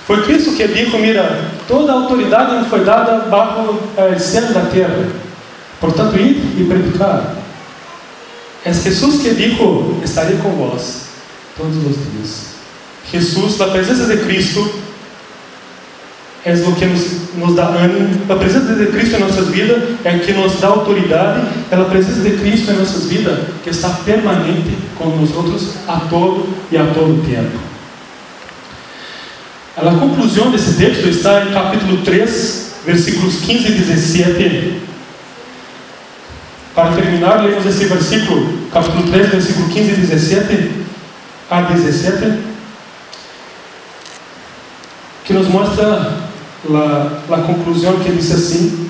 Foi 0.05 0.23
Cristo 0.23 0.53
que 0.53 0.67
disse: 0.67 0.95
Mira, 0.97 1.51
toda 1.67 1.91
a 1.91 1.95
autoridade 1.95 2.57
me 2.57 2.69
foi 2.69 2.83
dada 2.83 3.25
bajo 3.27 3.71
o 3.71 4.19
céu 4.19 4.53
da 4.53 4.61
terra, 4.61 5.07
portanto, 5.79 6.15
ir 6.17 6.61
e 6.61 6.65
predicar. 6.67 7.35
É 8.63 8.73
Jesus 8.73 9.21
que 9.21 9.33
disse: 9.33 9.59
Estarei 10.03 10.37
com 10.37 10.51
vós 10.51 11.05
todos 11.57 11.77
os 11.77 12.11
dias. 12.11 12.55
Jesus, 13.11 13.57
na 13.57 13.67
presença 13.67 14.05
de 14.05 14.23
Cristo, 14.23 14.84
é 16.45 16.53
o 16.53 16.75
que 16.75 16.85
nos, 16.85 17.33
nos 17.35 17.55
dá 17.55 17.65
ânimo. 17.69 18.21
A 18.29 18.35
presença 18.35 18.75
de 18.75 18.85
Cristo 18.85 19.15
em 19.15 19.19
nossas 19.19 19.47
vidas 19.49 19.81
é 20.03 20.19
que 20.19 20.31
nos 20.31 20.59
dá 20.61 20.67
autoridade. 20.67 21.47
É 21.71 21.75
a 21.75 21.83
presença 21.85 22.21
de 22.21 22.37
Cristo 22.37 22.71
em 22.71 22.75
nossas 22.75 23.05
vidas 23.05 23.39
que 23.63 23.71
está 23.71 23.89
permanente 23.89 24.77
com 24.95 25.09
nós 25.09 25.35
outros 25.35 25.73
a 25.87 26.01
todo 26.01 26.47
e 26.71 26.77
a 26.77 26.85
todo 26.85 27.25
tempo. 27.25 27.57
A 29.75 29.99
conclusão 29.99 30.51
desse 30.51 30.75
texto 30.75 31.07
está 31.09 31.45
em 31.45 31.51
capítulo 31.51 32.03
3, 32.03 32.75
versículos 32.85 33.37
15 33.37 33.67
e 33.67 33.71
17. 33.71 34.81
Para 36.75 36.91
terminar, 36.91 37.43
lemos 37.43 37.65
esse 37.65 37.85
versículo, 37.85 38.69
capítulo 38.71 39.11
3, 39.11 39.29
versículo 39.29 39.67
15 39.69 39.89
e 39.89 39.95
17 39.95 40.71
a 41.49 41.61
17, 41.61 42.39
que 45.25 45.33
nos 45.33 45.47
mostra 45.47 46.24
la, 46.69 47.21
la 47.29 47.37
conclusão 47.39 47.99
que 47.99 48.11
diz 48.11 48.31
assim: 48.31 48.89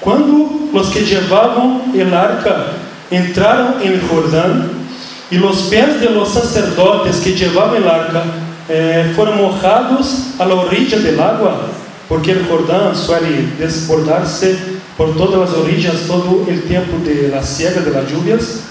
Quando 0.00 0.70
os 0.72 0.88
que 0.90 1.00
levavam 1.00 1.82
el 1.94 2.14
arca 2.14 2.74
entraram 3.10 3.80
em 3.80 3.98
Jordão, 4.00 4.70
e 5.30 5.38
os 5.38 5.68
pés 5.68 6.00
de 6.00 6.08
los 6.08 6.28
sacerdotes 6.30 7.20
que 7.20 7.30
levavam 7.30 7.76
el 7.76 7.88
arca 7.88 8.24
eh, 8.68 9.12
foram 9.14 9.36
mojados 9.36 10.38
a 10.38 10.44
la 10.44 10.54
orilla 10.54 10.98
del 10.98 11.20
agua, 11.20 11.68
porque 12.08 12.30
el 12.30 12.44
Jordão 12.46 12.94
suele 12.94 13.54
desbordar-se 13.58 14.78
por 14.96 15.14
todas 15.14 15.50
as 15.50 15.56
orillas 15.56 16.06
todo 16.06 16.42
o 16.42 16.62
tempo 16.66 16.98
de 17.04 17.28
la 17.28 17.42
siega 17.42 17.80
de 17.80 17.90
las 17.90 18.10
lluvias. 18.10 18.62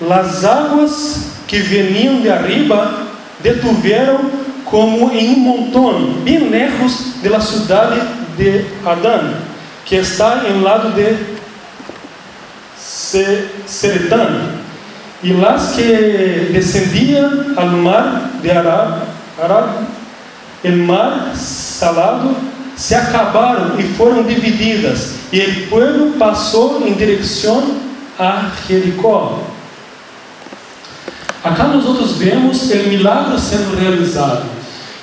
Las 0.00 0.44
aguas 0.44 1.30
que 1.46 1.60
veniam 1.60 2.20
de 2.20 2.30
arriba 2.30 3.06
detuveram 3.40 4.43
como 4.74 5.12
em 5.12 5.34
um 5.34 5.38
montão, 5.38 6.14
bem 6.24 6.50
lejos 6.50 7.22
de 7.22 7.28
la 7.28 7.40
cidade 7.40 8.00
de 8.36 8.64
Adán, 8.84 9.34
que 9.84 9.94
está 9.94 10.46
em 10.48 10.62
lado 10.62 10.90
de 10.96 11.16
Seretán, 13.66 14.50
e 15.22 15.32
las 15.32 15.74
que 15.76 16.50
descendiam 16.52 17.54
al 17.56 17.70
mar 17.70 18.32
de 18.42 18.50
Arab, 18.50 19.02
Arab, 19.40 19.86
el 20.64 20.78
mar 20.78 21.36
salado, 21.36 22.36
se 22.76 22.96
acabaram 22.96 23.78
e 23.78 23.84
foram 23.84 24.24
divididas, 24.24 25.18
e 25.32 25.40
o 25.40 25.66
povo 25.68 26.18
passou 26.18 26.84
em 26.84 26.94
direção 26.94 27.76
a 28.18 28.50
Jericó. 28.66 29.40
Acá 31.44 31.62
nós 31.68 31.86
outros 31.86 32.16
vemos 32.16 32.68
o 32.72 32.88
milagre 32.88 33.38
sendo 33.38 33.78
realizado. 33.78 34.53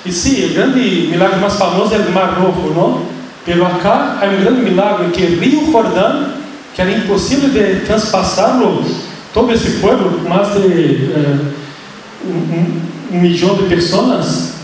E 0.04 0.10
sim, 0.10 0.46
o 0.46 0.54
grande 0.54 1.08
milagre 1.10 1.38
mais 1.38 1.54
famoso 1.54 1.94
é 1.94 1.98
o 1.98 2.10
Mar 2.10 2.34
Rojo, 2.40 2.74
não? 2.74 3.02
Pero 3.44 3.64
acá 3.64 4.18
há 4.20 4.26
um 4.26 4.42
grande 4.42 4.62
milagre 4.62 5.10
que 5.10 5.22
o 5.22 5.40
Rio 5.40 5.70
Jordão, 5.70 6.28
que 6.74 6.82
era 6.82 6.90
impossível 6.90 7.48
de 7.50 7.84
transpassá-lo, 7.86 8.84
todo 9.32 9.52
esse 9.52 9.78
povo, 9.78 10.28
mais 10.28 10.48
de 10.54 11.10
eh, 11.12 11.38
um, 12.24 13.16
um, 13.16 13.20
milhão 13.20 13.54
de 13.56 13.64
pessoas, 13.64 14.54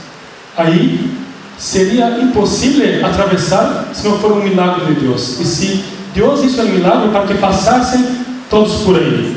aí 0.56 1.08
seria 1.56 2.18
impossível 2.20 3.04
atravessar 3.06 3.90
se 3.92 4.08
não 4.08 4.18
for 4.18 4.32
um 4.32 4.42
milagre 4.42 4.86
de 4.86 5.00
Deus. 5.00 5.38
E 5.40 5.44
se 5.44 5.84
Deus 6.14 6.42
hizo 6.42 6.62
um 6.62 6.68
milagre 6.68 7.10
para 7.10 7.26
que 7.26 7.34
passassem 7.34 8.04
todos 8.50 8.82
por 8.82 8.96
aí. 8.96 9.36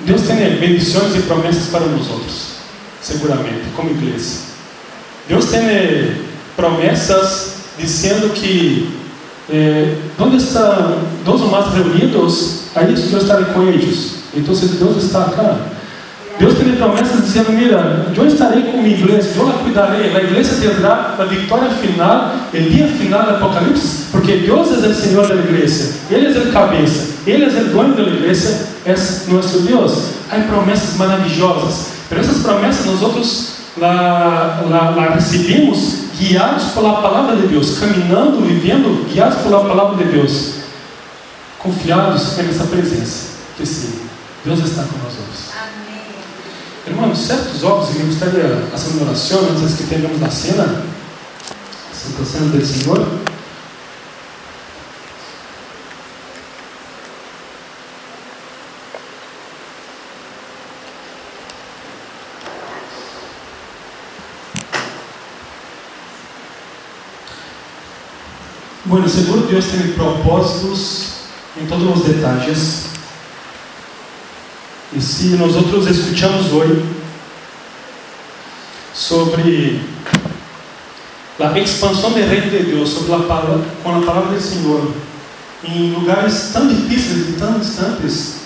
Deus 0.00 0.22
tem 0.22 0.36
bendições 0.58 1.14
e 1.14 1.20
promessas 1.20 1.68
para 1.68 1.86
nós 1.86 2.10
outros 2.10 2.49
seguramente, 3.02 3.64
como 3.74 3.90
igreja. 3.90 4.50
Deus 5.28 5.46
tem 5.46 5.60
eh, 5.60 6.16
promessas 6.56 7.54
dizendo 7.78 8.32
que 8.32 8.90
eh, 9.48 9.94
onde 10.18 10.36
estão 10.36 10.98
ou 11.26 11.50
mais 11.50 11.72
reunidos, 11.72 12.62
aí 12.74 12.94
eu 13.12 13.18
estarei 13.18 13.46
com 13.46 13.62
eles. 13.62 14.20
Então, 14.34 14.54
Deus 14.54 15.04
está 15.04 15.22
acá, 15.22 15.56
Deus 16.40 16.54
tem 16.54 16.74
promessas 16.76 17.22
dizendo: 17.22 17.52
Mira, 17.52 18.06
eu 18.16 18.26
estarei 18.26 18.62
com 18.62 18.78
minha 18.78 18.96
igreja, 18.96 19.28
eu 19.36 19.48
a 19.48 19.52
cuidarei. 19.52 20.16
A 20.16 20.22
igreja 20.22 20.54
terá 20.58 21.14
a 21.18 21.24
vitória 21.24 21.68
final, 21.70 22.34
o 22.52 22.56
dia 22.56 22.88
final 22.88 23.24
do 23.24 23.30
Apocalipse, 23.32 24.06
porque 24.10 24.38
Deus 24.38 24.82
é 24.82 24.88
o 24.88 24.94
Senhor 24.94 25.28
da 25.28 25.34
igreja, 25.34 25.90
Ele 26.10 26.34
é 26.34 26.38
o 26.38 26.50
cabeça, 26.50 27.08
Ele 27.26 27.44
é 27.44 27.48
o 27.48 27.64
dono 27.68 27.94
da 27.94 28.02
igreja, 28.02 28.68
é 28.86 28.94
nosso 29.28 29.60
Deus. 29.60 30.12
Há 30.30 30.38
promessas 30.38 30.96
maravilhosas. 30.96 31.99
Por 32.10 32.18
essas 32.18 32.42
promessas 32.42 32.86
nós 32.86 33.02
outros 33.02 33.50
lá, 33.78 34.64
lá, 34.68 34.90
lá 34.90 35.14
recebemos 35.14 36.10
guiados 36.18 36.72
pela 36.72 37.00
palavra 37.00 37.36
de 37.36 37.46
Deus, 37.46 37.78
caminhando, 37.78 38.44
vivendo, 38.44 39.08
guiados 39.08 39.38
pela 39.42 39.64
palavra 39.64 40.04
de 40.04 40.10
Deus, 40.10 40.54
confiados 41.60 42.36
nessa 42.36 42.64
presença, 42.64 43.28
que 43.56 43.64
sim, 43.64 44.00
Deus 44.44 44.58
está 44.58 44.82
com 44.82 44.98
nós 44.98 45.14
outros. 45.20 45.50
Irmãos, 46.84 47.16
certos 47.16 47.62
óbvios, 47.62 48.00
eu 48.00 48.06
gostaria 48.06 48.56
de 48.56 48.70
fazer 48.72 48.90
uma 48.90 49.06
oração 49.06 49.40
antes 49.48 49.76
que 49.76 49.84
tenhamos 49.84 50.20
a 50.20 50.30
cena, 50.30 50.64
a 50.64 51.94
Santa 51.94 52.24
Cena 52.24 52.46
do 52.46 52.66
Senhor. 52.66 53.06
Bueno, 68.86 69.06
seguro 69.06 69.46
Deus 69.46 69.66
tem 69.66 69.92
propósitos 69.92 71.08
em 71.60 71.66
todos 71.66 71.98
os 71.98 72.04
detalhes. 72.06 72.84
E 74.94 75.00
se 75.00 75.36
nós 75.36 75.54
outros 75.54 75.86
escutamos 75.86 76.50
hoje 76.50 76.82
sobre 78.94 79.82
a 81.38 81.58
expansão 81.58 82.10
do 82.12 82.18
reino 82.18 82.50
de 82.50 82.64
Deus, 82.70 82.88
sobre 82.88 83.14
a 83.14 83.18
palavra, 83.18 83.60
com 83.82 83.96
a 83.96 84.00
palavra 84.00 84.34
do 84.36 84.42
Senhor, 84.42 84.90
em 85.62 85.92
lugares 85.92 86.50
tão 86.50 86.66
difíceis 86.66 87.28
e 87.28 87.32
tão 87.32 87.58
distantes, 87.58 88.36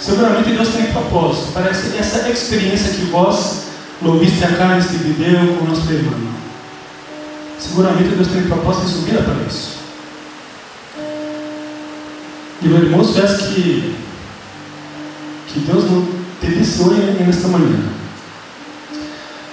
seguramente 0.00 0.50
Deus 0.50 0.68
tem 0.70 0.86
propósito 0.86 1.52
para 1.52 1.70
essa 1.70 2.28
experiência 2.28 2.94
que 2.94 3.06
vós 3.06 3.68
ouviste 4.02 4.44
acá 4.44 4.74
neste 4.74 4.96
vídeo 4.96 5.56
com 5.56 5.66
nosso 5.66 5.90
irmão. 5.92 6.27
Seguramente 7.58 8.14
Deus 8.14 8.28
tem 8.28 8.42
propósito 8.42 8.86
em 8.86 8.88
sua 8.88 9.02
vida 9.02 9.22
para 9.22 9.46
isso. 9.48 9.78
E 12.62 12.68
o 12.68 12.76
irmão 12.76 13.04
parece 13.12 13.54
que, 13.54 13.96
que 15.48 15.60
Deus 15.60 15.84
não 15.90 16.06
te 16.40 16.46
disse 16.46 16.82
hoje 16.82 17.00
nesta 17.24 17.48
manhã. 17.48 17.78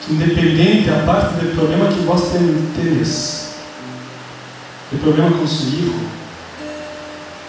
Que 0.01 0.13
independente 0.13 0.89
a 0.89 1.03
parte 1.05 1.33
do 1.35 1.55
problema 1.55 1.87
que 1.87 1.99
vós 2.01 2.31
teneis, 2.31 3.55
do 4.91 4.99
problema 5.01 5.31
com 5.37 5.47
seu 5.47 5.65
filho, 5.71 5.93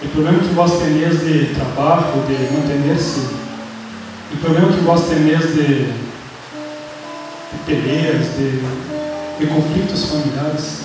do 0.03 0.12
problema 0.12 0.38
que 0.38 0.55
vós 0.55 0.79
teneis 0.79 1.21
de 1.21 1.55
trabalho, 1.55 2.05
de 2.27 2.35
manter-se, 2.55 3.21
do 4.31 4.40
problema 4.40 4.73
que 4.73 4.81
vós 4.81 5.07
teneis 5.07 5.55
de, 5.55 5.85
de 5.85 7.59
peleias, 7.66 8.27
de, 8.37 8.96
de 9.38 9.46
conflitos 9.46 10.05
familiares, 10.07 10.81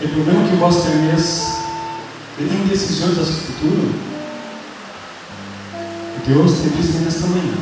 o 0.00 0.08
problema 0.08 0.48
que 0.48 0.56
vós 0.56 0.84
teneis 0.84 1.56
de 2.38 2.44
indecisões 2.44 3.16
do 3.16 3.24
futuro, 3.24 3.94
Deus 6.26 6.52
te 6.60 6.68
diz 6.70 7.00
nesta 7.02 7.26
manhã: 7.28 7.54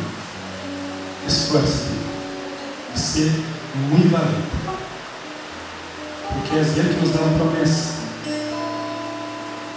esforce-te 1.29 2.99
ser 2.99 3.31
muito 3.91 4.11
valente, 4.11 4.49
porque 6.33 6.57
é 6.57 6.61
Ele 6.61 6.95
que 6.95 7.01
nos 7.01 7.15
dá 7.15 7.21
a 7.21 7.39
promessa, 7.39 7.91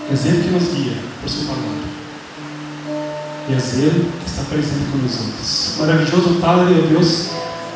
é 0.10 0.28
Ele 0.28 0.44
que 0.44 0.50
nos 0.50 0.74
guia 0.74 0.98
por 1.22 1.30
Sua 1.30 1.48
palavra. 1.48 1.98
e 3.50 3.54
és 3.54 3.74
Ele 3.74 4.12
que 4.24 4.30
está 4.30 4.44
presente 4.44 4.90
com 4.92 4.98
nós. 5.00 5.76
Maravilhoso 5.80 6.40
Padre, 6.40 6.82
ó 6.84 6.88
Deus, 6.88 7.28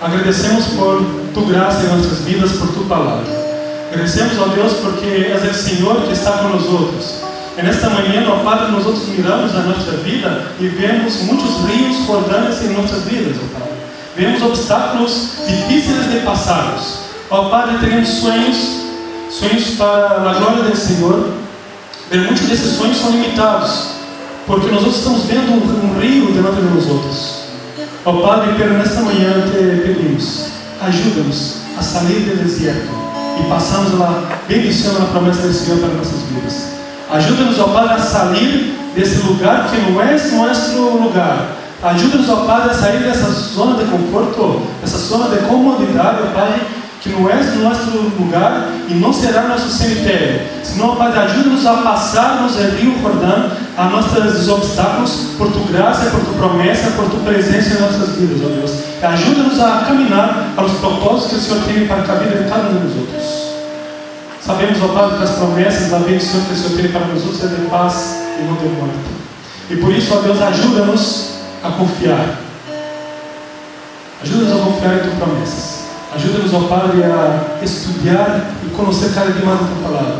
agradecemos 0.02 0.66
por 0.68 1.21
Tu 1.34 1.42
graça 1.42 1.84
em 1.84 1.90
nossas 1.90 2.20
vidas, 2.26 2.52
por 2.54 2.68
Tu 2.70 2.84
palavra. 2.86 3.26
Agradecemos, 3.92 4.40
ó 4.40 4.46
Deus, 4.48 4.74
porque 4.82 5.06
és 5.06 5.50
o 5.50 5.54
Senhor 5.54 6.02
que 6.04 6.14
está 6.14 6.32
com 6.32 6.50
nós 6.50 6.66
outros. 6.66 7.22
E 7.58 7.62
nesta 7.62 7.90
manhã, 7.90 8.26
ó 8.30 8.44
Padre, 8.44 8.72
nós 8.72 8.86
outros 8.86 9.08
miramos 9.10 9.54
a 9.54 9.60
nossa 9.60 9.92
vida 10.04 10.48
e 10.60 10.68
vemos 10.68 11.22
muitos 11.24 11.66
rios 11.66 12.06
rodando 12.08 12.52
em 12.64 12.70
nossas 12.70 13.04
vidas, 13.04 13.36
ó 13.38 13.60
Padre. 13.60 13.74
Vemos 14.16 14.42
obstáculos 14.42 15.32
difíceis 15.48 16.12
de 16.12 16.20
passarmos. 16.20 17.00
Ó 17.30 17.50
Padre, 17.50 17.78
temos 17.80 18.08
sonhos, 18.08 18.58
sonhos 19.30 19.76
para 19.78 20.30
a 20.30 20.34
glória 20.34 20.64
do 20.64 20.76
Senhor. 20.76 21.30
Muitos 22.14 22.48
desses 22.48 22.78
sonhos 22.78 22.98
são 22.98 23.12
limitados, 23.12 23.92
porque 24.46 24.68
nós 24.68 24.84
outros 24.84 24.98
estamos 24.98 25.24
vendo 25.24 25.52
um, 25.52 25.92
um 25.92 26.00
rio 26.00 26.32
diante 26.32 26.56
de 26.56 26.74
nós 26.74 26.88
outros. 26.88 27.42
Ó 28.04 28.14
Padre, 28.22 28.56
pero 28.58 28.74
nesta 28.74 29.02
manhã 29.02 29.46
te 29.50 29.82
pedimos, 29.82 30.51
ajuda-nos 30.82 31.58
a 31.78 31.82
sair 31.82 32.22
do 32.22 32.44
deserto 32.44 32.90
e 33.40 33.50
passamos 33.50 34.02
a 34.02 34.24
bendição 34.48 34.94
na 35.00 35.06
promessa 35.06 35.48
do 35.48 35.54
Senhor 35.54 35.80
para 35.80 35.90
nossas 35.90 36.22
vidas. 36.24 36.72
Ajuda-nos, 37.12 37.60
ó 37.60 37.68
Padre, 37.68 37.94
a 37.94 38.00
sair 38.00 38.78
desse 38.96 39.22
lugar 39.28 39.70
que 39.70 39.92
não 39.92 40.02
é 40.02 40.12
nosso 40.12 40.80
lugar. 40.98 41.58
Ajuda-nos, 41.84 42.30
ó 42.30 42.36
Padre, 42.46 42.72
a 42.72 42.74
sair 42.74 43.04
dessa 43.04 43.30
zona 43.30 43.84
de 43.84 43.90
conforto, 43.90 44.62
dessa 44.82 44.98
zona 44.98 45.36
de 45.36 45.46
comodidade, 45.46 46.20
ó 46.24 46.34
Padre, 46.34 46.62
que 47.00 47.10
não 47.10 47.30
é 47.30 47.36
nosso 47.36 47.90
lugar 48.20 48.70
e 48.88 48.94
não 48.94 49.12
será 49.12 49.44
nosso 49.44 49.70
cemitério. 49.70 50.42
Senão, 50.64 50.90
ó 50.90 50.96
Padre, 50.96 51.20
ajuda-nos 51.20 51.66
a 51.66 51.74
passarmos 51.78 52.56
o 52.56 52.62
rio 52.76 53.00
Jordão, 53.02 53.52
a 53.78 53.86
nossos 53.86 54.50
obstáculos, 54.50 55.28
por 55.38 55.52
Tu 55.52 55.60
graça, 55.72 56.10
por 56.12 56.20
Tu 56.20 56.34
promessa, 56.38 56.92
por 56.92 57.06
Tu 57.06 57.18
presença 57.24 57.76
em 57.76 57.82
nossas 57.82 58.16
vidas, 58.16 58.42
ó 58.44 58.50
Deus. 58.50 58.72
Ajuda-nos 59.02 59.60
a 59.60 59.86
caminhar 59.88 60.52
para 60.56 60.66
os 60.66 60.74
propósitos 60.74 61.30
que 61.30 61.36
o 61.36 61.40
Senhor 61.40 61.64
tem 61.66 61.88
para 61.88 61.98
a 61.98 62.18
vida 62.18 62.44
de 62.44 62.50
cada 62.50 62.70
um 62.70 62.86
dos 62.86 62.98
outros. 62.98 63.42
Sabemos, 64.42 64.82
ó 64.84 64.88
Padre, 64.90 65.18
que 65.18 65.24
as 65.24 65.30
promessas 65.32 65.90
da 65.92 66.00
bendição 66.00 66.42
que 66.42 66.54
o 66.54 66.56
Senhor 66.56 66.82
tem 66.82 66.92
para 66.92 67.06
nós 67.08 67.24
outros 67.24 67.44
é 67.44 67.48
de 67.48 67.70
paz 67.70 68.18
e 68.40 68.44
não 68.44 68.56
de 68.56 68.66
morte. 68.76 68.96
E 69.70 69.76
por 69.78 69.94
isso, 69.94 70.14
ó 70.14 70.22
Deus, 70.22 70.42
ajuda-nos 70.42 71.30
a 71.64 71.70
confiar. 71.72 72.40
Ajuda-nos 74.24 74.52
a 74.52 74.66
confiar 74.66 74.96
em 74.96 75.00
Tuas 75.00 75.14
promessas. 75.14 75.82
Ajuda-nos, 76.14 76.54
ó 76.54 76.60
Padre, 76.68 77.04
a 77.04 77.64
estudar 77.64 78.52
e 78.66 78.70
conhecer 78.72 79.14
cada 79.16 79.32
dia 79.32 79.46
mais 79.46 79.62
a 79.62 79.64
Tua 79.64 79.90
palavra. 79.90 80.18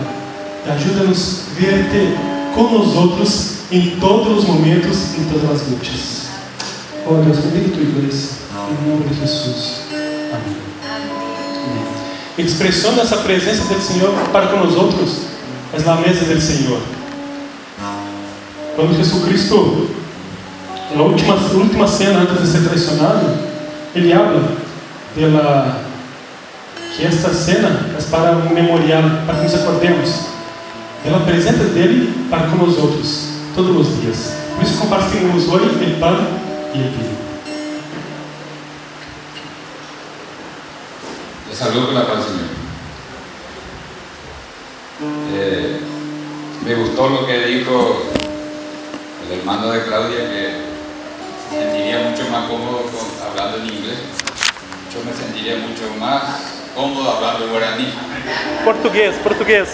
E 0.66 0.72
ajuda-nos 0.72 1.42
a 1.52 1.60
ver-te 1.60 2.31
com 2.54 2.80
os 2.80 2.96
outros 2.96 3.62
em 3.72 3.98
todos 4.00 4.40
os 4.40 4.46
momentos, 4.46 5.18
em 5.18 5.24
todas 5.26 5.62
as 5.62 5.68
lutas. 5.68 6.28
Ó 7.08 7.14
Deus, 7.22 7.38
bendiga 7.40 7.76
Tua 7.76 7.84
igreja. 7.84 8.28
Em 8.70 8.90
nome 8.90 9.08
de 9.08 9.20
Jesus. 9.20 9.82
Amém. 9.92 10.58
Amém. 10.86 11.84
Expressão 12.38 12.94
dessa 12.94 13.18
presença 13.18 13.74
do 13.74 13.82
Senhor 13.82 14.14
para 14.32 14.48
com 14.48 14.62
os 14.62 14.76
outros 14.76 15.22
é 15.74 15.80
na 15.80 15.96
mesa 15.96 16.26
do 16.26 16.42
Senhor. 16.42 16.82
Quando 18.76 18.96
Jesus 18.96 19.24
Cristo, 19.26 19.90
na 20.96 21.04
última, 21.04 21.36
última 21.36 21.88
cena 21.88 22.20
antes 22.20 22.42
de 22.42 22.48
ser 22.48 22.68
traicionado, 22.68 23.38
ele 23.96 24.14
habla 24.14 24.52
pela 25.16 25.82
que 26.96 27.06
esta 27.06 27.34
cena 27.34 27.90
é 27.98 28.02
para 28.10 28.32
um 28.32 28.54
memorial, 28.54 29.04
para 29.26 29.36
que 29.36 29.44
nos 29.44 29.56
acordemos 29.56 30.31
pela 31.04 31.20
presença 31.22 31.64
dele 31.66 32.28
para 32.30 32.48
com 32.48 32.64
os 32.64 32.78
outros, 32.78 33.28
todos 33.56 33.88
os 33.88 34.02
dias. 34.02 34.34
Por 34.56 34.64
isso 34.64 34.78
compartilhamos 34.78 35.48
hoje 35.48 35.66
o 35.66 36.00
pão 36.00 36.16
e 36.74 36.80
o 36.80 36.92
vinho. 36.92 37.22
Te 41.50 41.56
saludo 41.56 41.88
con 41.88 41.96
la 41.96 42.06
paz. 42.06 42.26
Eh, 45.34 45.80
me 46.64 46.76
gustó 46.76 47.10
lo 47.10 47.26
que 47.26 47.46
dijo 47.46 48.04
el 49.26 49.40
hermano 49.40 49.72
de 49.72 49.84
Claudia, 49.84 50.30
que 50.30 50.62
se 51.50 51.64
sentiría 51.64 52.10
mucho 52.10 52.30
más 52.30 52.48
cómodo 52.48 52.86
hablando 53.28 53.58
en 53.58 53.66
inglés. 53.66 54.00
Yo 54.94 55.04
me 55.04 55.14
sentiría 55.14 55.58
mucho 55.58 55.94
más 56.00 56.51
cómodo 56.76 57.12
hablando 57.12 57.48
guaraní. 57.50 57.94
Português, 58.64 59.16
português. 59.24 59.70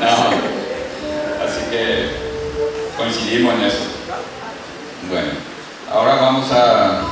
No. 0.00 0.06
Así 1.44 1.60
que 1.70 2.10
coincidimos 2.96 3.54
en 3.54 3.62
eso. 3.64 3.84
Bueno, 5.08 5.32
ahora 5.90 6.16
vamos 6.16 6.50
a 6.52 7.02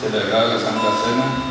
celebrar 0.00 0.46
la 0.46 0.58
Santa 0.58 0.90
Cena. 1.04 1.49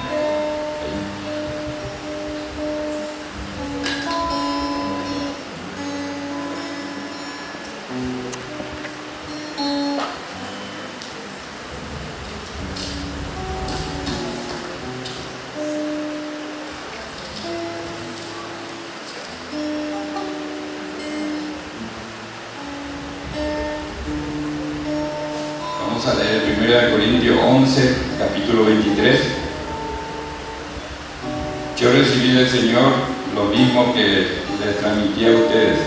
Del 32.40 32.50
Señor 32.50 32.94
lo 33.36 33.44
mismo 33.54 33.94
que 33.94 34.02
les 34.02 34.80
transmití 34.80 35.26
a 35.26 35.32
ustedes, 35.32 35.78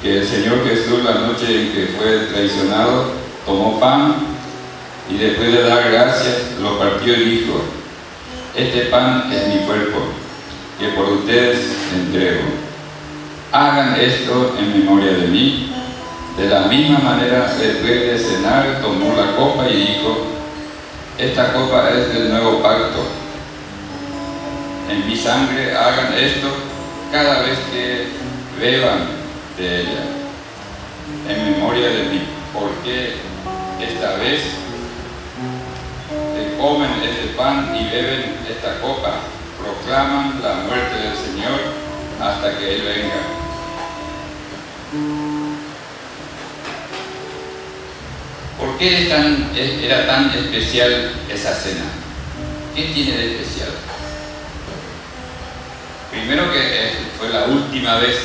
que 0.00 0.18
el 0.18 0.24
Señor 0.24 0.64
Jesús 0.64 1.02
la 1.02 1.26
noche 1.26 1.60
en 1.60 1.72
que 1.72 1.86
fue 1.98 2.32
traicionado 2.32 3.06
tomó 3.44 3.80
pan 3.80 4.14
y 5.10 5.16
después 5.16 5.52
de 5.52 5.62
dar 5.64 5.90
gracias 5.90 6.52
lo 6.62 6.78
partió 6.78 7.14
y 7.14 7.24
dijo, 7.24 7.62
este 8.54 8.82
pan 8.82 9.28
es 9.32 9.48
mi 9.56 9.66
cuerpo, 9.66 10.02
que 10.78 10.86
por 10.90 11.10
ustedes 11.14 11.58
entrego. 11.92 12.44
Hagan 13.50 13.98
esto 14.00 14.54
en 14.60 14.78
memoria 14.78 15.14
de 15.14 15.26
mí. 15.26 15.72
De 16.38 16.46
la 16.46 16.60
misma 16.68 17.00
manera, 17.00 17.52
después 17.58 18.06
de 18.06 18.16
cenar, 18.16 18.80
tomó 18.80 19.16
la 19.16 19.34
copa 19.34 19.68
y 19.68 19.78
dijo, 19.78 20.26
esta 21.18 21.52
copa 21.52 21.90
es 21.90 22.14
del 22.14 22.30
nuevo 22.30 22.62
pacto. 22.62 23.25
En 24.88 25.06
mi 25.06 25.16
sangre 25.16 25.76
hagan 25.76 26.14
esto 26.14 26.48
cada 27.10 27.42
vez 27.42 27.58
que 27.72 28.06
beban 28.60 29.08
de 29.58 29.80
ella, 29.80 30.04
en 31.28 31.52
memoria 31.52 31.88
de 31.88 32.04
mí, 32.04 32.22
porque 32.52 33.16
esta 33.80 34.16
vez 34.16 34.42
que 36.34 36.56
comen 36.56 36.90
este 37.02 37.34
pan 37.36 37.74
y 37.74 37.90
beben 37.90 38.36
esta 38.48 38.80
copa, 38.80 39.20
proclaman 39.58 40.40
la 40.42 40.54
muerte 40.54 40.94
del 40.94 41.16
Señor 41.16 41.60
hasta 42.20 42.58
que 42.58 42.76
Él 42.76 42.82
venga. 42.82 43.20
¿Por 48.58 48.78
qué 48.78 49.06
era 49.84 50.06
tan 50.06 50.30
especial 50.30 51.12
esa 51.28 51.54
cena? 51.54 51.84
¿Qué 52.74 52.82
tiene 52.94 53.16
de 53.16 53.36
especial? 53.36 53.70
Primero 56.16 56.50
que 56.50 56.58
eh, 56.58 56.92
fue 57.18 57.28
la 57.28 57.44
última 57.44 57.96
vez 57.96 58.16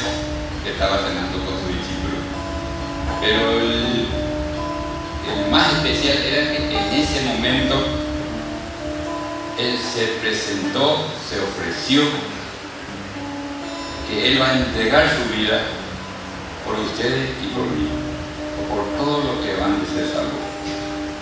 que 0.63 0.71
estaba 0.71 0.97
cenando 0.99 1.43
con 1.43 1.59
su 1.59 1.67
discípulo. 1.67 2.15
Pero 3.19 3.59
el, 3.59 4.07
más 5.51 5.73
especial 5.73 6.17
era 6.19 6.51
que 6.51 6.77
en 6.77 6.93
ese 6.93 7.21
momento 7.25 7.75
Él 9.59 9.77
se 9.77 10.07
presentó, 10.21 11.05
se 11.29 11.41
ofreció, 11.41 12.03
que 14.09 14.31
Él 14.31 14.41
va 14.41 14.51
a 14.51 14.57
entregar 14.57 15.09
su 15.09 15.37
vida 15.37 15.59
por 16.65 16.79
ustedes 16.79 17.29
y 17.43 17.47
por 17.47 17.65
mí, 17.65 17.89
o 18.57 18.73
por 18.73 18.85
todo 18.97 19.33
lo 19.33 19.43
que 19.43 19.53
van 19.59 19.73
a 19.73 19.93
ser 19.93 20.07
salvos. 20.07 20.39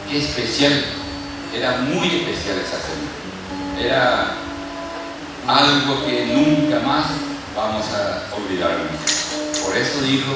Qué 0.07 0.19
especial, 0.19 0.85
era 1.51 1.77
muy 1.77 2.07
especial 2.07 2.59
esa 2.59 2.77
cena. 2.77 3.83
Era 3.83 4.48
algo 5.47 6.05
que 6.05 6.25
nunca 6.27 6.79
más 6.85 7.05
vamos 7.55 7.85
a 7.93 8.35
olvidarnos. 8.35 8.87
Por 9.63 9.75
eso 9.75 10.01
dijo 10.01 10.33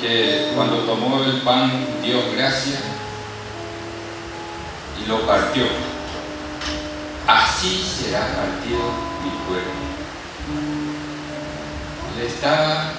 que 0.00 0.52
cuando 0.54 0.78
tomó 0.80 1.22
el 1.24 1.40
pan 1.42 1.86
dio 2.02 2.18
gracias 2.36 2.80
y 5.02 5.08
lo 5.08 5.26
partió. 5.26 5.64
Así 7.26 7.84
será 7.84 8.20
partido 8.20 8.80
mi 9.22 9.30
cuerpo. 9.46 9.70
Le 12.18 12.26
estaba 12.26 12.92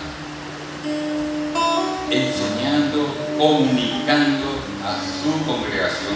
enseñando, 2.09 3.07
comunicando 3.37 4.47
a 4.85 4.97
su 5.01 5.45
congregación, 5.45 6.15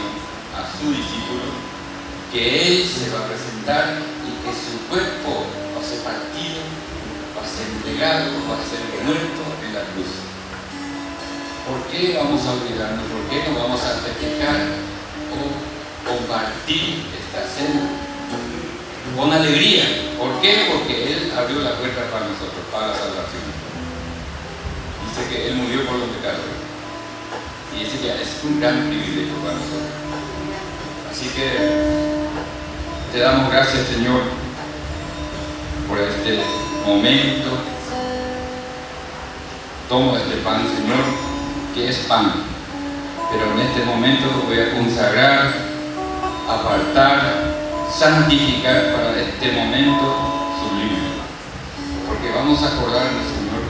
a 0.55 0.77
su 0.77 0.89
discípulo, 0.89 1.72
que 2.33 2.41
Él 2.41 2.89
se 2.89 3.13
va 3.13 3.21
a 3.21 3.29
presentar 3.29 4.01
y 4.25 4.33
que 4.41 4.51
su 4.57 4.81
cuerpo 4.89 5.45
va 5.69 5.79
a 5.79 5.85
ser 5.85 6.01
partido, 6.01 6.65
va 7.37 7.45
a 7.45 7.47
ser 7.47 7.69
entregado, 7.77 8.33
va 8.49 8.57
a 8.57 8.65
ser 8.65 8.81
muerto 9.05 9.41
en 9.61 9.69
la 9.77 9.85
cruz. 9.93 10.25
¿Por 11.69 11.77
qué 11.93 12.17
vamos 12.17 12.41
a 12.41 12.57
olvidarnos? 12.57 13.05
¿Por 13.05 13.23
qué 13.29 13.37
no 13.45 13.53
vamos 13.53 13.79
a 13.85 14.01
festejar 14.01 14.65
o 15.29 15.45
compartir 16.09 17.05
esta 17.13 17.45
cena 17.45 18.01
con 19.15 19.31
alegría? 19.31 20.17
¿Por 20.17 20.41
qué? 20.41 20.73
Porque 20.73 21.13
Él 21.13 21.31
abrió 21.37 21.61
la 21.61 21.77
puerta 21.77 22.01
para 22.09 22.33
nosotros, 22.33 22.65
para 22.73 22.87
la 22.87 22.97
salvación. 22.97 23.45
Dice 25.05 25.21
que 25.29 25.47
Él 25.49 25.55
murió 25.61 25.85
por 25.85 26.01
los 26.01 26.09
pecados. 26.17 26.49
Y 27.77 27.85
ese 27.85 28.01
ya 28.01 28.17
es 28.17 28.41
un 28.43 28.59
gran 28.59 28.89
privilegio 28.89 29.37
para 29.45 29.53
nosotros. 29.53 30.01
Así 31.13 31.29
que 31.29 32.12
te 33.13 33.19
damos 33.19 33.51
gracias, 33.51 33.89
Señor, 33.89 34.23
por 35.87 35.99
este 35.99 36.39
momento. 36.83 37.59
Tomo 39.87 40.17
este 40.17 40.37
pan, 40.37 40.63
Señor, 40.75 41.05
que 41.75 41.89
es 41.89 41.97
pan. 42.07 42.33
Pero 43.31 43.53
en 43.53 43.59
este 43.59 43.85
momento 43.85 44.25
lo 44.25 44.47
voy 44.47 44.59
a 44.59 44.73
consagrar, 44.73 45.53
apartar, 46.49 47.53
santificar 47.93 48.95
para 48.95 49.21
este 49.21 49.51
momento 49.51 50.49
sublime. 50.57 51.13
Porque 52.07 52.31
vamos 52.35 52.63
a 52.63 52.67
acordarnos, 52.69 53.25
Señor, 53.29 53.61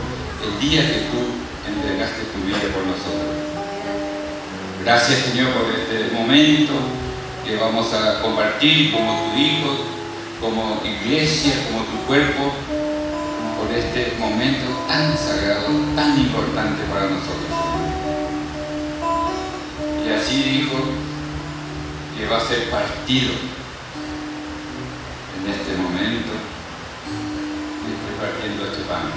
el 0.41 0.59
día 0.61 0.87
que 0.87 1.09
tú 1.11 1.19
entregaste 1.67 2.31
tu 2.31 2.47
vida 2.47 2.71
por 2.73 2.85
nosotros. 2.87 3.35
Gracias, 4.85 5.19
Señor, 5.19 5.51
por 5.51 5.69
este 5.69 6.15
momento 6.15 7.02
que 7.45 7.57
vamos 7.57 7.93
a 7.93 8.21
compartir 8.21 8.91
como 8.91 9.31
tu 9.31 9.39
Hijo, 9.39 9.69
como 10.39 10.81
iglesia, 10.83 11.53
como 11.67 11.83
tu 11.85 11.97
cuerpo, 12.05 12.53
por 13.59 13.75
este 13.75 14.15
momento 14.19 14.71
tan 14.87 15.17
sagrado, 15.17 15.67
tan 15.95 16.19
importante 16.19 16.83
para 16.91 17.05
nosotros. 17.05 17.49
Y 20.05 20.11
así 20.11 20.43
dijo 20.43 20.77
que 22.17 22.27
va 22.27 22.37
a 22.37 22.47
ser 22.47 22.69
partido 22.69 23.33
en 25.37 25.51
este 25.51 25.77
momento. 25.77 26.33
Estoy 27.87 28.15
partiendo 28.19 28.65
este 28.65 28.83
pan. 28.83 29.11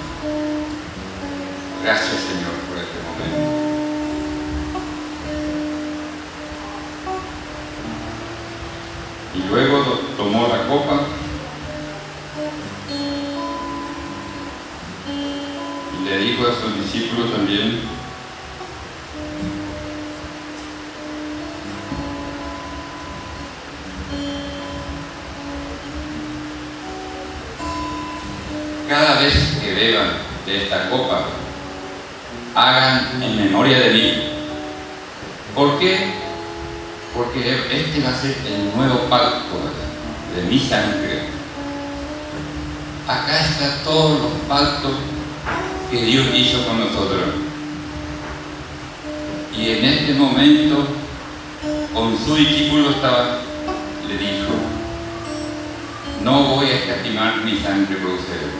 Gracias 1.83 2.09
Señor 2.09 2.53
por 2.67 2.77
este 2.77 2.99
momento. 3.03 3.56
Y 9.37 9.49
luego 9.49 9.83
tomó 10.17 10.47
la 10.47 10.67
copa 10.67 11.01
y 15.93 16.09
le 16.09 16.17
dijo 16.17 16.47
a 16.47 16.55
sus 16.55 16.75
discípulos 16.83 17.31
también, 17.31 17.81
cada 28.89 29.21
vez 29.21 29.57
que 29.61 29.73
beban 29.73 30.13
de 30.45 30.63
esta 30.63 30.89
copa, 30.89 31.25
hagan 32.55 33.21
en 33.21 33.37
memoria 33.37 33.79
de 33.79 33.89
mí. 33.91 34.13
¿Por 35.53 35.77
qué? 35.79 36.26
Porque 37.17 37.49
este 37.71 38.01
va 38.03 38.11
a 38.11 38.21
ser 38.21 38.37
el 38.45 38.77
nuevo 38.77 39.09
pacto 39.09 39.57
de 40.35 40.43
mi 40.43 40.59
sangre. 40.59 41.23
Acá 43.07 43.39
están 43.39 43.83
todos 43.83 44.21
los 44.21 44.31
pactos 44.47 44.91
que 45.89 46.03
Dios 46.03 46.27
hizo 46.35 46.63
con 46.67 46.79
nosotros. 46.79 47.33
Y 49.57 49.69
en 49.69 49.85
este 49.85 50.13
momento, 50.13 50.87
con 51.91 52.15
su 52.23 52.35
discípulo 52.35 52.91
estaba, 52.91 53.39
le 54.07 54.17
dijo, 54.17 54.53
no 56.23 56.43
voy 56.43 56.67
a 56.67 56.75
escatimar 56.75 57.43
mi 57.43 57.57
sangre 57.57 57.95
por 57.95 58.11
ustedes. 58.11 58.53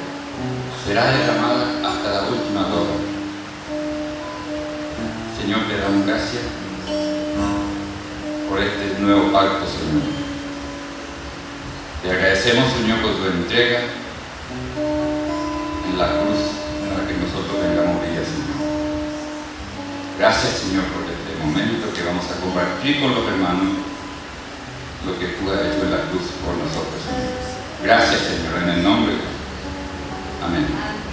Será 0.83 1.11
derramada 1.11 1.65
hasta 1.85 2.11
la 2.11 2.21
última 2.29 2.63
gota. 2.63 2.93
Señor, 5.39 5.59
te 5.67 5.77
damos 5.77 6.07
gracias 6.07 6.66
por 8.49 8.61
este 8.61 8.99
nuevo 8.99 9.31
pacto, 9.31 9.65
Señor. 9.67 10.03
Te 12.01 12.11
agradecemos, 12.11 12.71
Señor, 12.73 13.01
por 13.01 13.11
tu 13.15 13.25
entrega 13.27 13.79
en 15.89 15.97
la 15.97 16.07
cruz 16.07 16.39
para 16.87 17.07
que 17.07 17.13
nosotros 17.19 17.59
tengamos 17.59 18.01
vida, 18.01 18.23
Señor. 18.23 18.57
Gracias, 20.19 20.53
Señor, 20.63 20.85
por 20.95 21.03
este 21.03 21.31
momento 21.43 21.93
que 21.93 22.03
vamos 22.03 22.25
a 22.31 22.39
compartir 22.39 23.01
con 23.01 23.13
los 23.13 23.27
hermanos 23.27 23.83
lo 25.05 25.19
que 25.19 25.27
tú 25.35 25.51
has 25.51 25.67
hecho 25.67 25.83
en 25.83 25.91
la 25.91 26.07
cruz 26.09 26.31
por 26.43 26.55
nosotros, 26.55 26.99
Señor. 27.03 27.57
Gracias, 27.83 28.21
Señor, 28.21 28.63
en 28.63 28.69
el 28.69 28.83
nombre 28.83 29.13
de 29.13 29.37
Amén. 30.43 31.06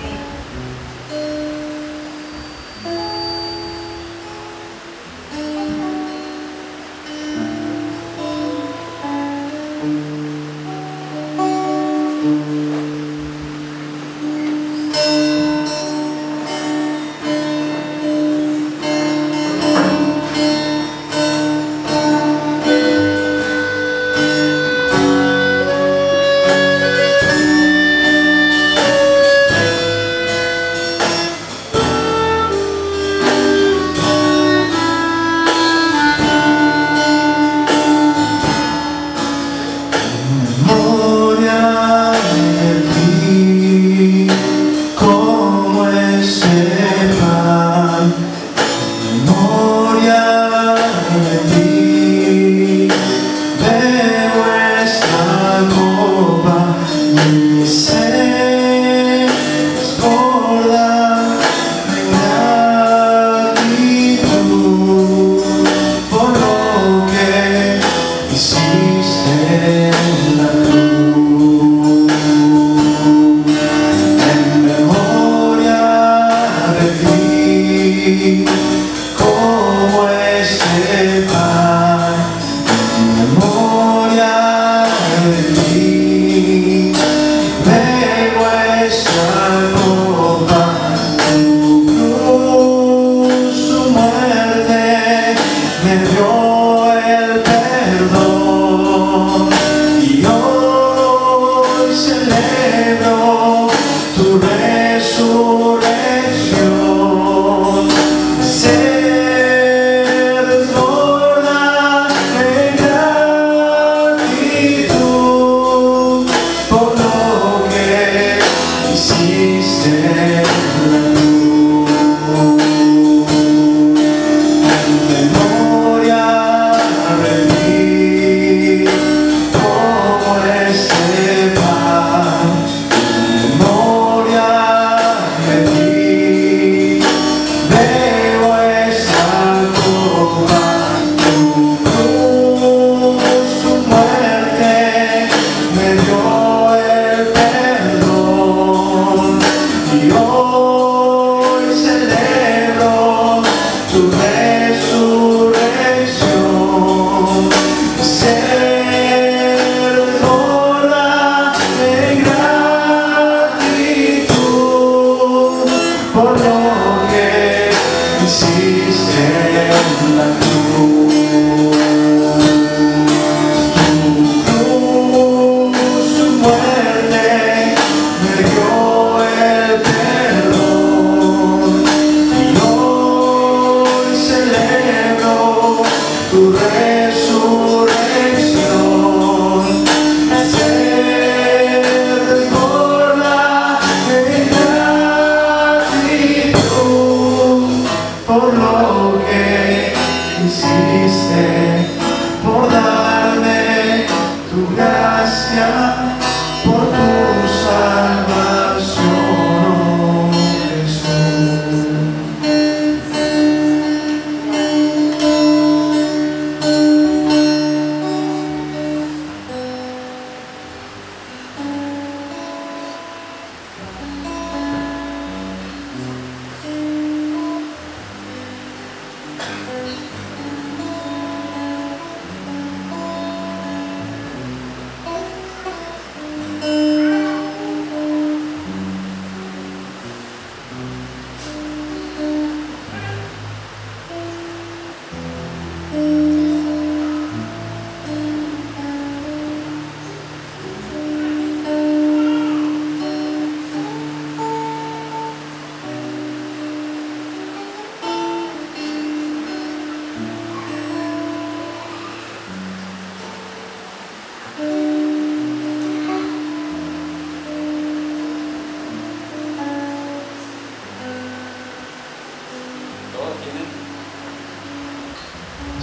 주여. 150.05 150.44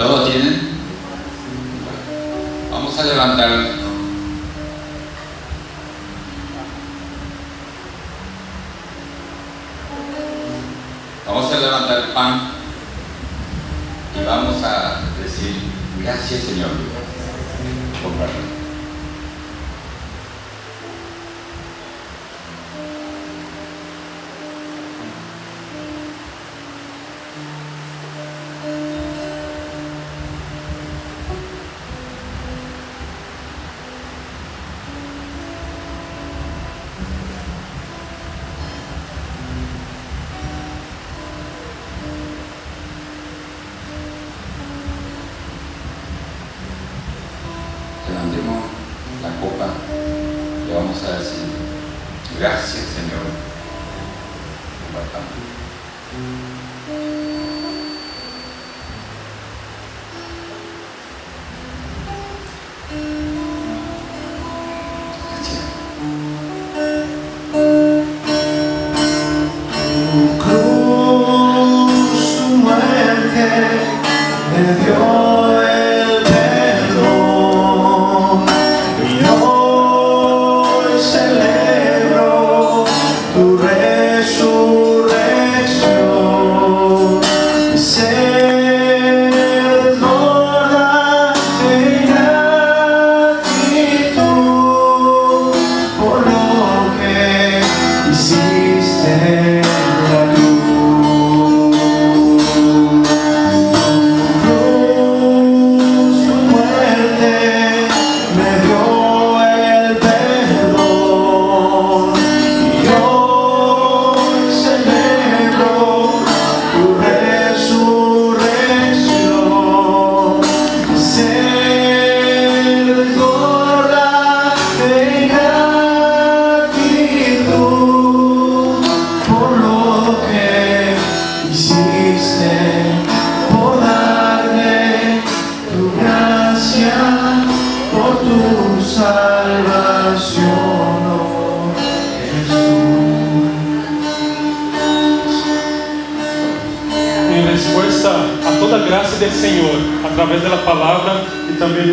¿Todos 0.02 0.32
tienen? 0.32 0.60
Vamos 2.72 2.98
a 2.98 3.04
levantar. 3.04 3.71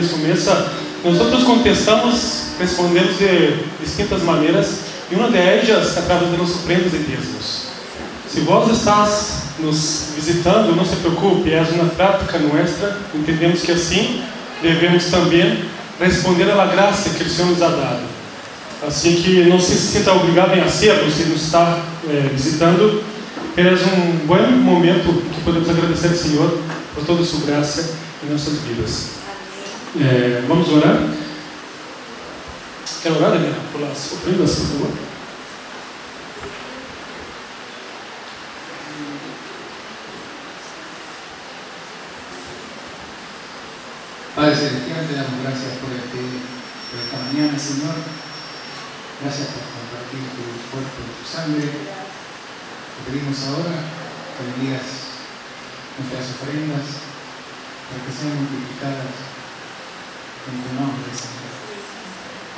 Sua 0.03 0.19
mesa, 0.19 0.73
nós 1.05 1.45
contestamos, 1.45 2.49
respondemos 2.59 3.19
de 3.19 3.57
distintas 3.85 4.23
maneiras, 4.23 4.89
e 5.11 5.15
uma 5.15 5.31
de 5.31 5.39
elas 5.39 5.97
através 5.97 6.31
de 6.31 6.37
nossos 6.37 6.63
prêmios 6.63 6.93
e 6.93 6.99
dízimos. 6.99 7.69
Se 8.29 8.41
vós 8.41 8.71
estás 8.77 9.43
nos 9.59 10.11
visitando, 10.15 10.77
não 10.77 10.85
se 10.85 10.97
preocupe, 10.97 11.51
é 11.53 11.63
uma 11.73 11.87
prática 11.87 12.39
nossa, 12.39 12.99
entendemos 13.15 13.63
que 13.63 13.73
assim 13.73 14.23
devemos 14.63 15.07
também 15.07 15.65
responder 15.99 16.51
à 16.51 16.67
graça 16.67 17.11
que 17.11 17.25
o 17.25 17.31
Senhor 17.31 17.51
nos 17.51 17.63
ha 17.63 17.69
dado. 17.69 18.03
Assim 18.87 19.17
que 19.17 19.45
não 19.45 19.59
se 19.59 19.75
sinta 19.75 20.13
obrigado 20.13 20.55
em 20.55 20.61
hacerlo, 20.61 21.11
se 21.11 21.25
nos 21.25 21.43
está 21.43 21.81
eh, 22.09 22.29
visitando, 22.33 23.03
é 23.57 23.63
um 23.63 24.27
bom 24.27 24.41
momento 24.63 25.23
que 25.35 25.41
podemos 25.41 25.69
agradecer 25.69 26.09
ao 26.09 26.15
Senhor 26.15 26.59
por 26.95 27.05
toda 27.05 27.23
a 27.23 27.27
sua 27.27 27.41
graça 27.41 27.95
em 28.23 28.31
nossas 28.31 28.55
vidas. 28.61 29.07
Eh, 29.97 30.45
vamos 30.47 30.68
orar? 30.68 31.01
Quer 33.03 33.12
orar, 33.12 33.32
por 33.72 33.82
as 33.84 34.12
ofrendas, 34.12 34.51
por 34.57 34.66
favor? 34.68 34.91
Padre 44.36 44.55
Celestial, 44.55 45.07
te 45.09 45.14
damos 45.16 45.41
gracias 45.43 45.72
por, 45.80 45.91
este, 45.97 46.20
por 46.93 47.01
esta 47.01 47.18
mañana, 47.24 47.59
Señor. 47.59 47.97
Gracias 49.24 49.49
por 49.49 49.64
compartir 49.72 50.20
tu 50.36 50.45
cuerpo 50.68 51.01
y 51.01 51.16
tu 51.16 51.24
sangre. 51.24 51.64
Te 51.64 53.01
pedimos 53.09 53.41
ahora 53.49 53.72
que 54.36 54.53
bendigas 54.53 54.84
nuestras 55.97 56.28
ofrendas 56.36 57.09
para 57.89 58.05
que 58.05 58.12
sean 58.12 58.36
multiplicadas 58.36 59.38
en 60.49 60.63
tu 60.65 60.71
nombre, 60.81 61.11
Señor. 61.13 61.53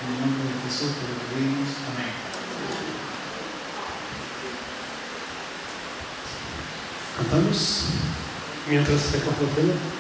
En 0.01 0.15
el 0.15 0.21
nombre 0.21 0.43
de 0.47 0.55
Jesús 0.63 0.95
te 0.95 1.03
lo 1.11 1.15
pedimos. 1.27 1.69
Amén. 1.91 2.15
Cantamos 7.17 7.85
mientras 8.69 9.13
recoge 9.13 9.45
a 9.45 10.00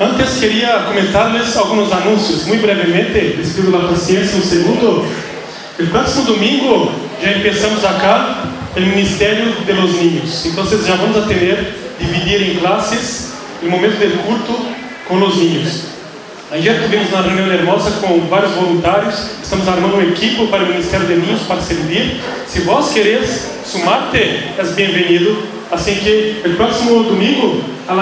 Antes 0.00 0.40
queria 0.40 0.86
comentar-lhes 0.88 1.56
alguns 1.56 1.92
anúncios, 1.92 2.46
muito 2.46 2.62
brevemente, 2.62 3.36
les 3.38 3.52
pido 3.52 3.70
la 3.70 3.88
paciencia 3.88 4.36
um 4.36 4.42
segundo. 4.42 5.06
El 5.78 5.86
próximo 5.86 6.24
domingo 6.24 6.90
já 7.22 7.32
começamos 7.34 7.84
acá 7.84 8.44
o 8.76 8.80
Ministério 8.80 9.52
de 9.64 9.72
los 9.72 9.92
Niños. 9.92 10.46
Então 10.46 10.66
já 10.66 10.96
vamos 10.96 11.16
a 11.16 11.28
ter 11.28 11.74
dividir 12.00 12.42
em 12.42 12.58
classes 12.58 13.34
o 13.62 13.70
momento 13.70 13.96
do 13.98 14.22
culto 14.24 14.66
com 15.06 15.14
os 15.22 15.36
niños. 15.36 15.82
Ayer 16.50 16.82
tivemos 16.82 17.10
uma 17.10 17.22
reunião 17.22 17.46
hermosa 17.46 17.92
com 18.00 18.20
vários 18.28 18.52
voluntários. 18.52 19.14
Estamos 19.44 19.68
armando 19.68 19.96
um 19.96 20.02
equipo 20.02 20.48
para 20.48 20.64
o 20.64 20.66
Ministério 20.66 21.06
de 21.06 21.14
Niños 21.14 21.42
para 21.42 21.60
servir. 21.60 22.20
Se 22.48 22.60
vos 22.60 22.90
queres 22.90 23.48
sumar-te, 23.64 24.18
és 24.58 24.70
bem-vindo. 24.72 25.38
Assim 25.70 25.94
que 25.94 26.42
o 26.44 26.56
próximo 26.56 27.04
domingo, 27.04 27.62
a 27.86 27.94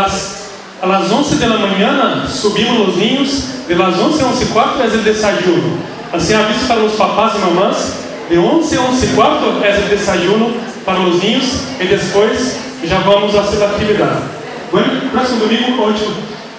las 0.87 1.11
11 1.11 1.37
da 1.37 1.49
manhã, 1.59 2.27
subimos 2.29 2.89
os 2.89 2.97
niños. 2.97 3.45
De 3.69 3.75
las 3.77 3.97
11 3.99 4.23
a 4.23 4.27
11 4.27 4.43
e 4.45 4.47
4 4.49 4.83
é 4.83 4.87
o 4.87 5.03
desayuno. 5.03 5.79
Assim, 6.13 6.35
aviso 6.35 6.67
para 6.67 6.81
os 6.81 6.95
papás 6.95 7.35
e 7.37 7.39
mamãs. 7.39 7.93
De 8.29 8.39
11 8.39 8.77
a 8.77 8.81
11 8.83 9.07
e 9.07 9.09
4 9.15 9.65
é 9.65 9.79
o 9.79 9.89
desayuno 9.89 10.57
para 10.85 11.01
os 11.01 11.23
niños. 11.23 11.45
E 11.81 11.85
depois 11.85 12.57
já 12.85 12.99
vamos 12.99 13.35
à 13.37 13.45
sua 13.45 13.67
atividade. 13.67 14.23
Bueno, 14.71 15.11
próximo 15.11 15.41
domingo, 15.41 15.83
ótimo. 15.83 16.15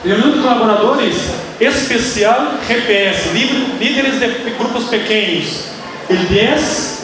Reunião 0.05 0.32
de 0.32 0.39
colaboradores 0.39 1.15
especial 1.59 2.53
GPS, 2.67 3.30
líder- 3.34 3.65
líderes 3.80 4.19
de 4.19 4.51
grupos 4.57 4.86
pequenos. 4.86 5.65
El 6.09 6.17
10 6.28 7.03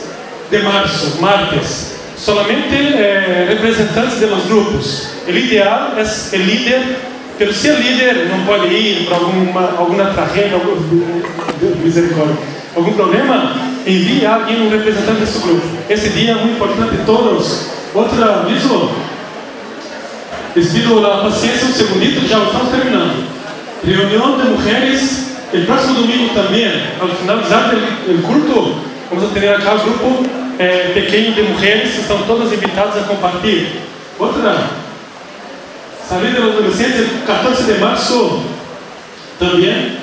de 0.51 0.59
março, 0.59 1.17
martes. 1.21 1.98
Solamente 2.19 2.75
eh, 2.75 3.45
representantes 3.47 4.21
los 4.29 4.45
grupos. 4.47 5.13
O 5.25 5.31
ideal 5.31 5.93
é 5.95 6.03
o 6.03 6.37
líder, 6.37 6.97
pero 7.37 7.53
se 7.53 7.69
o 7.69 7.79
líder 7.79 8.27
não 8.29 8.45
pode 8.45 8.67
ir 8.67 9.05
por 9.05 9.13
alguma, 9.13 9.61
alguma 9.77 10.05
tragédia, 10.07 10.55
algum, 10.55 10.75
misericórdia, 11.81 12.35
algum 12.75 12.91
problema, 12.91 13.53
envie 13.87 14.25
alguém, 14.25 14.67
um 14.67 14.69
representante 14.69 15.21
desse 15.21 15.39
grupo. 15.39 15.65
Esse 15.89 16.09
dia 16.09 16.31
é 16.31 16.35
muito 16.35 16.55
importante 16.55 16.97
todos. 17.05 17.69
Outro 17.95 18.21
aviso, 18.21 18.91
les 20.55 20.67
pido 20.67 20.99
la 20.99 21.21
paciencia 21.21 21.67
un 21.67 21.73
segundito, 21.73 22.19
ya 22.27 22.43
estamos 22.43 22.69
terminando. 22.69 23.23
Reunión 23.81 24.37
de 24.37 24.43
mujeres, 24.43 25.37
el 25.53 25.65
próximo 25.65 26.01
domingo 26.01 26.33
también, 26.33 26.73
al 26.99 27.11
finalizar 27.11 27.73
el 28.07 28.21
culto, 28.23 28.75
vamos 29.09 29.31
a 29.31 29.33
tener 29.33 29.55
acá 29.55 29.75
un 29.75 29.81
grupo 29.83 30.38
eh, 30.59 30.91
pequeño 30.93 31.33
de 31.33 31.43
mujeres, 31.43 31.97
estão 31.97 32.21
todas 32.23 32.51
invitadas 32.51 32.97
a 32.97 33.07
compartilhar. 33.07 33.71
Outra, 34.19 34.71
salir 36.07 36.33
de 36.33 36.39
los 36.39 36.55
adolescentes, 36.55 36.99
el 36.99 37.23
14 37.25 37.63
de 37.63 37.79
marzo 37.79 38.41
también, 39.39 39.97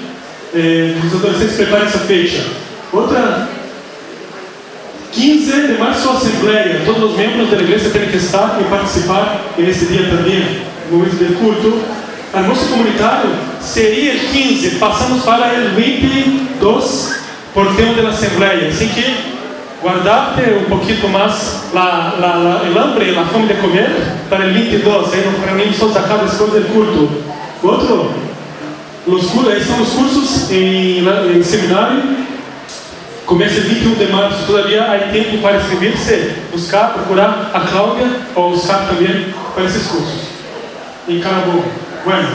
eh, 0.54 0.96
los 1.04 1.14
adolescentes 1.22 1.56
preparem 1.56 1.86
essa 1.86 1.98
fecha. 1.98 2.42
Outra, 2.90 3.48
15 5.12 5.52
de 5.66 5.72
março, 5.74 6.08
Assembleia. 6.08 6.80
Todos 6.86 7.10
os 7.10 7.16
membros 7.18 7.50
da 7.50 7.56
igreja 7.58 7.90
têm 7.90 8.08
que 8.08 8.16
estar 8.16 8.58
e 8.60 8.64
participar 8.64 9.40
nesse 9.58 9.86
dia 9.86 10.08
também, 10.08 10.62
no 10.90 10.98
momento 10.98 11.16
do 11.16 11.38
culto. 11.38 11.82
Almoço 12.32 12.66
comunitário 12.68 13.30
seria 13.60 14.14
o 14.14 14.18
15, 14.18 14.70
passamos 14.76 15.22
para 15.22 15.52
o 15.52 15.74
22 15.74 17.20
por 17.52 17.74
tempo 17.76 18.02
da 18.02 18.08
Assembleia. 18.08 18.68
Assim 18.68 18.88
que 18.88 19.35
guardarte 19.86 20.42
um 20.50 20.68
pouquinho 20.68 21.08
mais 21.10 21.70
la, 21.72 22.14
la, 22.18 22.34
la, 22.34 22.62
el 22.66 22.76
hambre, 22.76 23.16
a 23.16 23.24
fome 23.26 23.46
de 23.46 23.54
comer 23.54 23.90
para 24.28 24.46
o 24.46 24.52
22. 24.52 25.14
Aí 25.14 25.24
nos 25.24 25.44
reunimos 25.44 25.78
todos 25.78 25.96
acá 25.96 26.16
depois 26.16 26.50
do 26.50 26.72
culto. 26.72 27.08
Outro, 27.62 28.10
os, 29.06 29.26
cursos, 29.30 29.52
aí 29.52 29.62
são 29.62 29.80
os 29.80 29.90
cursos 29.90 30.50
em, 30.50 31.04
em 31.36 31.42
seminário 31.42 32.26
Começa 33.26 33.60
21 33.60 33.94
de 33.94 34.06
março, 34.06 34.46
todavia 34.46 34.84
há 34.84 34.98
tempo 35.10 35.38
para 35.38 35.56
inscrever-se, 35.56 36.30
buscar, 36.52 36.92
procurar 36.92 37.50
a 37.52 37.58
Cláudia 37.58 38.06
ou 38.36 38.52
buscar 38.52 38.86
também 38.86 39.34
para 39.52 39.64
esses 39.64 39.88
cursos. 39.88 40.28
Em 41.08 41.18
Carabobo. 41.18 41.64
Bueno, 42.04 42.28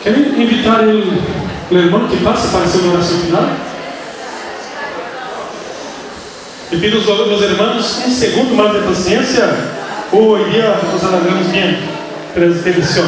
quero 0.00 0.20
invitar 0.40 0.84
o 0.84 1.74
irmão 1.76 2.06
que 2.06 2.16
passa 2.18 2.46
para 2.46 2.60
a 2.60 2.68
sua 2.68 2.92
oração 2.92 3.18
final. 3.18 3.67
E 6.70 6.76
pido 6.76 6.98
aos 6.98 7.08
aos 7.08 7.40
irmãos 7.40 8.02
um 8.06 8.10
segundo 8.10 8.54
mais 8.54 8.72
de 8.74 8.86
paciência. 8.86 9.44
Hoje 10.12 10.50
dia 10.50 10.76
nos 10.92 11.02
alargamos 11.02 11.46
bem 11.46 11.78
para 12.34 12.44
esta 12.44 12.68
edição. 12.68 13.06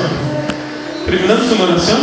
Terminamos 1.04 1.52
uma 1.52 1.64
oração. 1.66 1.98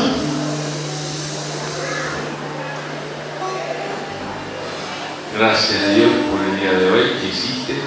Gracias 5.36 5.84
a 5.84 5.94
Dios 5.96 6.12
por 6.30 6.46
el 6.46 6.60
día 6.60 6.78
de 6.78 6.92
hoy 6.92 7.20
que 7.20 7.28
hiciste. 7.28 7.82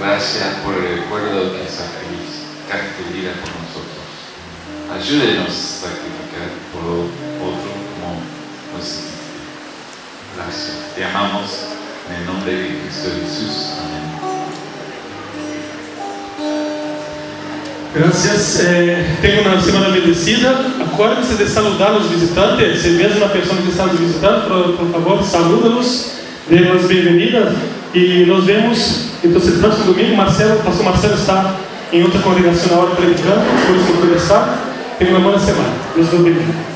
Gracias 0.00 0.56
por 0.64 0.74
el 0.74 0.96
recuerdo 0.96 1.52
que 1.52 1.70
sacrificaste 1.70 3.04
vida 3.12 3.34
por 3.40 3.52
nosotros. 3.62 4.02
Ayúdenos 4.92 5.48
a 5.48 5.86
sacrificar 5.86 6.50
por 6.72 6.82
otro 6.82 7.70
como 7.94 8.20
nos 8.76 9.11
Gracias. 10.36 10.94
Te 10.94 11.04
amamos 11.04 11.50
en 12.08 12.16
el 12.16 12.26
nombre 12.26 12.52
de 12.52 12.68
Cristo 12.68 13.10
Jesús. 13.20 13.72
Amén. 13.80 14.02
Graças. 17.94 18.60
Eh, 18.60 19.16
tenha 19.20 19.42
uma 19.42 19.60
semana 19.60 19.88
bendecida. 19.88 20.50
Acorde-se 20.80 21.34
de 21.34 21.46
saludar 21.48 21.92
os 21.92 22.06
visitantes. 22.08 22.80
Se 22.80 22.90
mesmo 22.90 23.18
uma 23.18 23.28
pessoa 23.28 23.60
que 23.60 23.68
está 23.68 23.86
nos 23.86 24.00
visitando, 24.00 24.48
por, 24.48 24.76
por 24.76 24.90
favor, 24.92 25.22
saluda-los, 25.22 26.12
dê-nos 26.48 26.86
bem-vindas. 26.86 27.54
E 27.94 28.24
nos 28.24 28.44
vemos, 28.44 29.08
então, 29.22 29.38
o 29.38 29.58
próximo 29.58 29.92
domingo. 29.92 30.16
Marcelo, 30.16 30.60
o 30.60 30.62
pastor 30.62 30.84
Marcelo 30.84 31.14
está 31.14 31.56
em 31.92 32.02
outra 32.02 32.20
congregação 32.20 32.74
na 32.74 32.82
hora 32.82 32.96
predicando, 32.96 33.42
por 33.66 33.76
isso 33.76 33.92
não 33.92 34.00
conversar. 34.00 34.58
Tenha 34.98 35.10
uma 35.10 35.20
boa 35.20 35.38
semana. 35.38 35.74
Deus 35.94 36.10
nos 36.10 36.22
bendiga. 36.22 36.71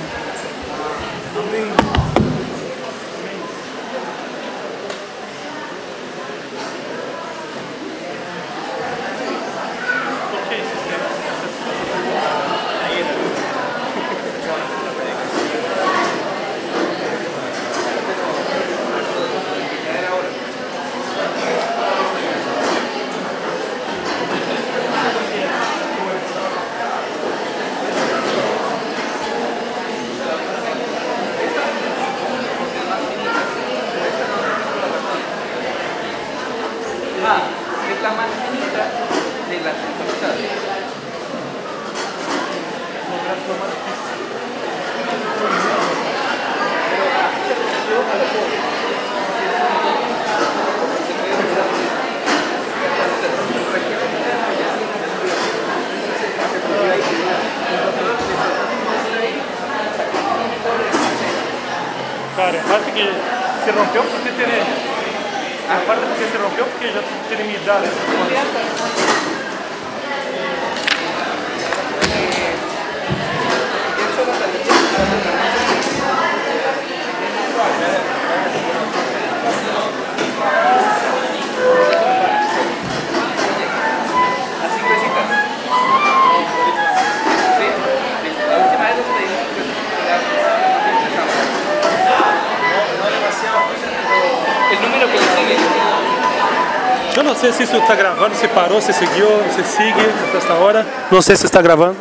se 98.47 98.55
parou, 98.55 98.81
se 98.81 98.93
seguiu, 98.93 99.27
se 99.55 99.65
segue 99.65 100.01
até 100.29 100.39
esta 100.39 100.55
hora. 100.55 100.87
Não 101.11 101.21
sei 101.21 101.37
se 101.37 101.47
está 101.47 101.61
gravando. 101.61 101.97